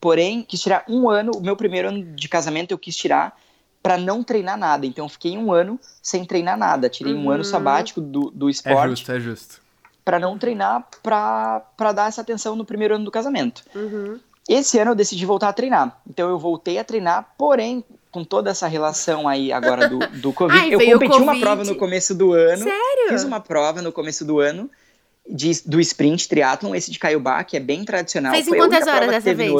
[0.00, 3.36] porém, quis tirar um ano, o meu primeiro ano de casamento eu quis tirar
[3.82, 4.86] para não treinar nada.
[4.86, 6.88] Então, eu fiquei um ano sem treinar nada.
[6.88, 7.24] Tirei uhum.
[7.24, 7.50] um ano uhum.
[7.50, 8.78] sabático do, do esporte.
[8.78, 9.60] É justo, é justo.
[10.04, 13.64] Para não treinar, para dar essa atenção no primeiro ano do casamento.
[13.74, 14.20] Uhum.
[14.48, 16.00] Esse ano eu decidi voltar a treinar.
[16.08, 20.60] Então, eu voltei a treinar, porém, com toda essa relação aí agora do, do Covid.
[20.60, 21.20] Ai, eu competi COVID.
[21.20, 22.62] uma prova no começo do ano.
[22.62, 23.08] Sério?
[23.08, 24.70] Fiz uma prova no começo do ano
[25.28, 28.32] de, do sprint triatlon, esse de Caiobá, que é bem tradicional.
[28.32, 29.52] Fez em quantas horas dessa vez?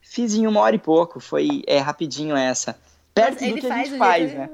[0.00, 2.76] Fiz em uma hora e pouco, foi é, rapidinho essa.
[3.14, 4.50] Perto Mas do que a gente faz, né?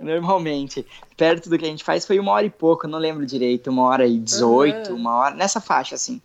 [0.00, 0.86] Normalmente.
[1.16, 3.82] Perto do que a gente faz foi uma hora e pouco, não lembro direito, uma
[3.84, 4.96] hora e dezoito, uhum.
[4.96, 6.20] uma hora, nessa faixa, assim.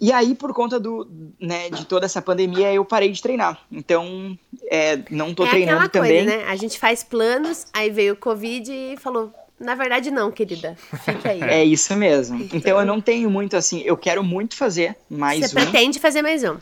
[0.00, 1.08] E aí, por conta do,
[1.40, 3.60] né, de toda essa pandemia, eu parei de treinar.
[3.70, 4.38] Então,
[4.70, 6.24] é, não tô é treinando também.
[6.24, 6.44] Coisa, né?
[6.48, 10.76] A gente faz planos, aí veio o Covid e falou, na verdade, não, querida.
[11.04, 11.42] Fica aí.
[11.42, 12.48] É isso mesmo.
[12.52, 13.82] Então, eu não tenho muito assim.
[13.84, 15.48] Eu quero muito fazer mais Você um.
[15.48, 16.56] Você pretende fazer mais um?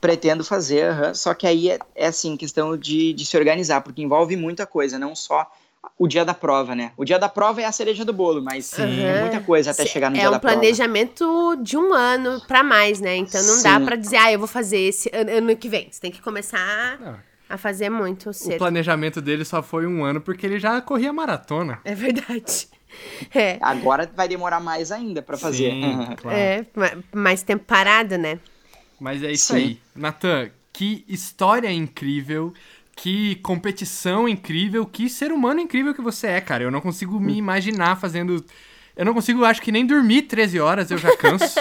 [0.00, 1.14] Pretendo fazer, uhum.
[1.14, 4.98] só que aí é, é assim, questão de, de se organizar, porque envolve muita coisa,
[4.98, 5.50] não só
[5.98, 6.92] o dia da prova, né?
[6.96, 8.84] O dia da prova é a cereja do bolo, mas uhum.
[8.84, 10.54] é muita coisa até chegar no é dia um da prova.
[10.54, 13.16] É um planejamento de um ano para mais, né?
[13.16, 13.62] Então não Sim.
[13.62, 15.88] dá para dizer, ah, eu vou fazer esse ano, ano que vem.
[15.90, 17.00] Você tem que começar.
[17.00, 18.54] Não a fazer muito cedo.
[18.54, 21.80] O planejamento dele só foi um ano porque ele já corria maratona.
[21.84, 22.68] É verdade.
[23.32, 23.56] É.
[23.62, 25.70] Agora vai demorar mais ainda para fazer.
[25.70, 26.36] Sim, claro.
[26.36, 26.66] É,
[27.14, 28.40] mais tempo parado, né?
[28.98, 29.58] Mas é isso Sim.
[29.58, 29.80] aí.
[29.94, 32.52] Natan, que história incrível,
[32.96, 36.64] que competição incrível, que ser humano incrível que você é, cara.
[36.64, 38.44] Eu não consigo me imaginar fazendo
[38.96, 41.58] eu não consigo, acho que nem dormir 13 horas, eu já canso.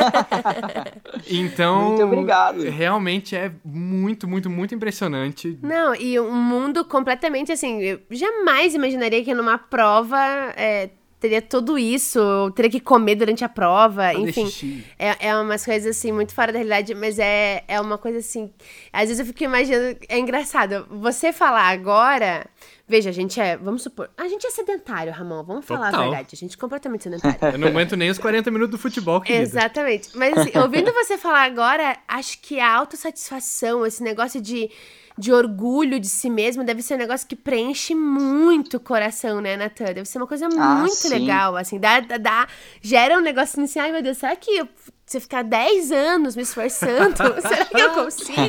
[1.30, 1.90] então.
[1.90, 2.62] Muito obrigado.
[2.64, 5.58] Realmente é muito, muito, muito impressionante.
[5.62, 7.82] Não, e um mundo completamente assim.
[7.82, 10.18] Eu jamais imaginaria que numa prova
[10.56, 10.90] é,
[11.20, 14.84] teria tudo isso, teria que comer durante a prova, enfim.
[14.98, 18.50] É, é umas coisas assim, muito fora da realidade, mas é, é uma coisa assim.
[18.94, 19.98] Às vezes eu fico imaginando.
[20.08, 20.88] É engraçado.
[20.90, 22.48] Você falar agora.
[22.88, 23.58] Veja, a gente é.
[23.58, 24.10] Vamos supor.
[24.18, 25.44] A gente é sedentário, Ramon.
[25.44, 26.00] Vamos falar Total.
[26.00, 26.30] a verdade.
[26.34, 27.38] A gente é completamente sedentário.
[27.56, 29.44] Eu não aguento nem os 40 minutos do futebol, querida.
[29.44, 30.10] Exatamente.
[30.16, 34.72] Mas assim, ouvindo você falar agora, acho que a autossatisfação, esse negócio de
[35.20, 39.58] de orgulho de si mesmo, deve ser um negócio que preenche muito o coração, né,
[39.58, 39.94] Natan?
[39.94, 41.10] Deve ser uma coisa ah, muito sim.
[41.10, 42.48] legal, assim, dá, dá,
[42.82, 44.68] gera um negocinho assim, ai meu Deus, será que eu,
[45.06, 48.40] se eu ficar 10 anos me esforçando, será que eu consigo?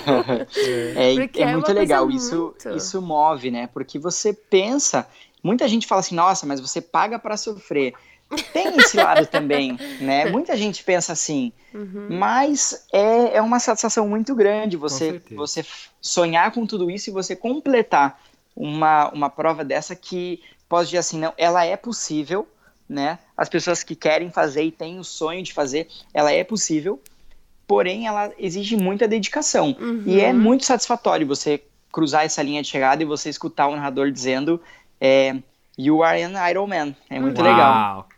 [0.97, 2.77] É, é, é muito legal, isso, muito...
[2.77, 5.09] isso move, né, porque você pensa,
[5.43, 7.95] muita gente fala assim, nossa, mas você paga para sofrer,
[8.53, 10.27] tem esse lado também, né?
[10.31, 12.09] Muita gente pensa assim, uhum.
[12.11, 15.65] mas é, é uma satisfação muito grande você, você
[16.01, 18.21] sonhar com tudo isso e você completar
[18.55, 22.47] uma, uma prova dessa que pode dizer assim, não, ela é possível,
[22.89, 23.19] né?
[23.37, 27.01] As pessoas que querem fazer e têm o sonho de fazer, ela é possível.
[27.67, 29.77] porém ela exige muita dedicação.
[29.79, 30.03] Uhum.
[30.07, 31.63] E é muito satisfatório você
[31.93, 34.61] cruzar essa linha de chegada e você escutar o narrador dizendo
[35.01, 35.37] é,
[35.79, 36.95] You are an Iron Man.
[37.09, 37.51] É muito Uau.
[37.51, 38.09] legal.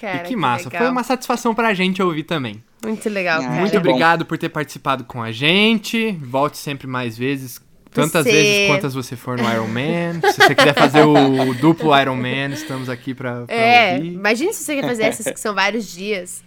[0.00, 0.64] Cara, e que massa.
[0.68, 0.82] legal.
[0.82, 2.62] Foi uma satisfação pra gente ouvir também.
[2.82, 3.54] Muito legal, Ah, cara.
[3.60, 3.88] Muito que bom.
[3.88, 6.12] obrigado por ter participado com a gente.
[6.12, 7.60] Volte sempre mais vezes.
[7.92, 10.20] Tantas Você- vezes quantas você for no Iron Man.
[10.32, 14.12] Se você quiser fazer o duplo Iron Man, estamos aqui pra, pra É, ouvir.
[14.12, 16.42] imagina se você quer fazer essas que são vários dias.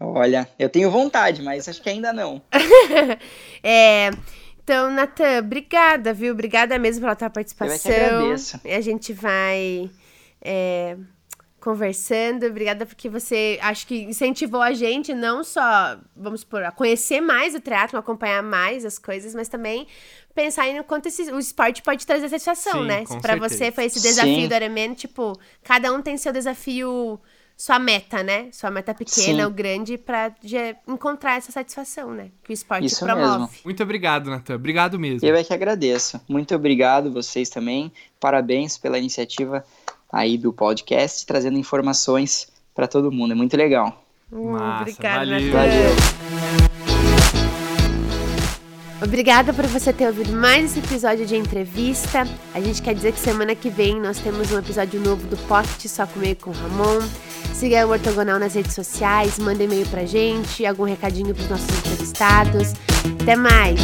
[0.00, 2.40] Olha, eu tenho vontade, mas acho que ainda não.
[3.62, 4.10] É,
[4.62, 6.32] então, Natan, obrigada, viu?
[6.32, 7.92] Obrigada mesmo pela tua participação.
[7.92, 8.60] agradeço.
[8.64, 9.90] E a gente vai
[10.42, 10.96] é,
[11.68, 12.46] conversando.
[12.46, 17.54] Obrigada porque você, acho que incentivou a gente não só, vamos supor, a conhecer mais
[17.54, 19.86] o teatro, acompanhar mais as coisas, mas também
[20.34, 23.04] pensar em quanto esse, o esporte pode trazer satisfação, Sim, né?
[23.04, 23.36] certeza.
[23.38, 24.48] você foi esse desafio Sim.
[24.48, 27.20] do Ironman, tipo, cada um tem seu desafio
[27.54, 28.48] sua meta, né?
[28.52, 29.44] Sua meta pequena Sim.
[29.44, 32.30] ou grande pra já encontrar essa satisfação, né?
[32.44, 33.40] Que o esporte Isso promove.
[33.40, 33.50] mesmo.
[33.64, 34.54] Muito obrigado, Natan.
[34.54, 35.28] Obrigado mesmo.
[35.28, 36.20] Eu é que agradeço.
[36.28, 37.92] Muito obrigado vocês também.
[38.20, 39.64] Parabéns pela iniciativa
[40.12, 43.32] aí do podcast, trazendo informações para todo mundo.
[43.32, 44.04] É muito legal.
[44.32, 45.52] Hum, Massa, obrigada, valeu.
[45.52, 45.96] Valeu.
[49.00, 52.26] Obrigada por você ter ouvido mais esse episódio de entrevista.
[52.52, 55.86] A gente quer dizer que semana que vem nós temos um episódio novo do Pocket
[55.86, 57.06] Só Comigo com o Ramon.
[57.54, 62.72] Siga o Ortogonal nas redes sociais, manda e-mail pra gente, algum recadinho pros nossos entrevistados.
[63.22, 63.80] Até mais!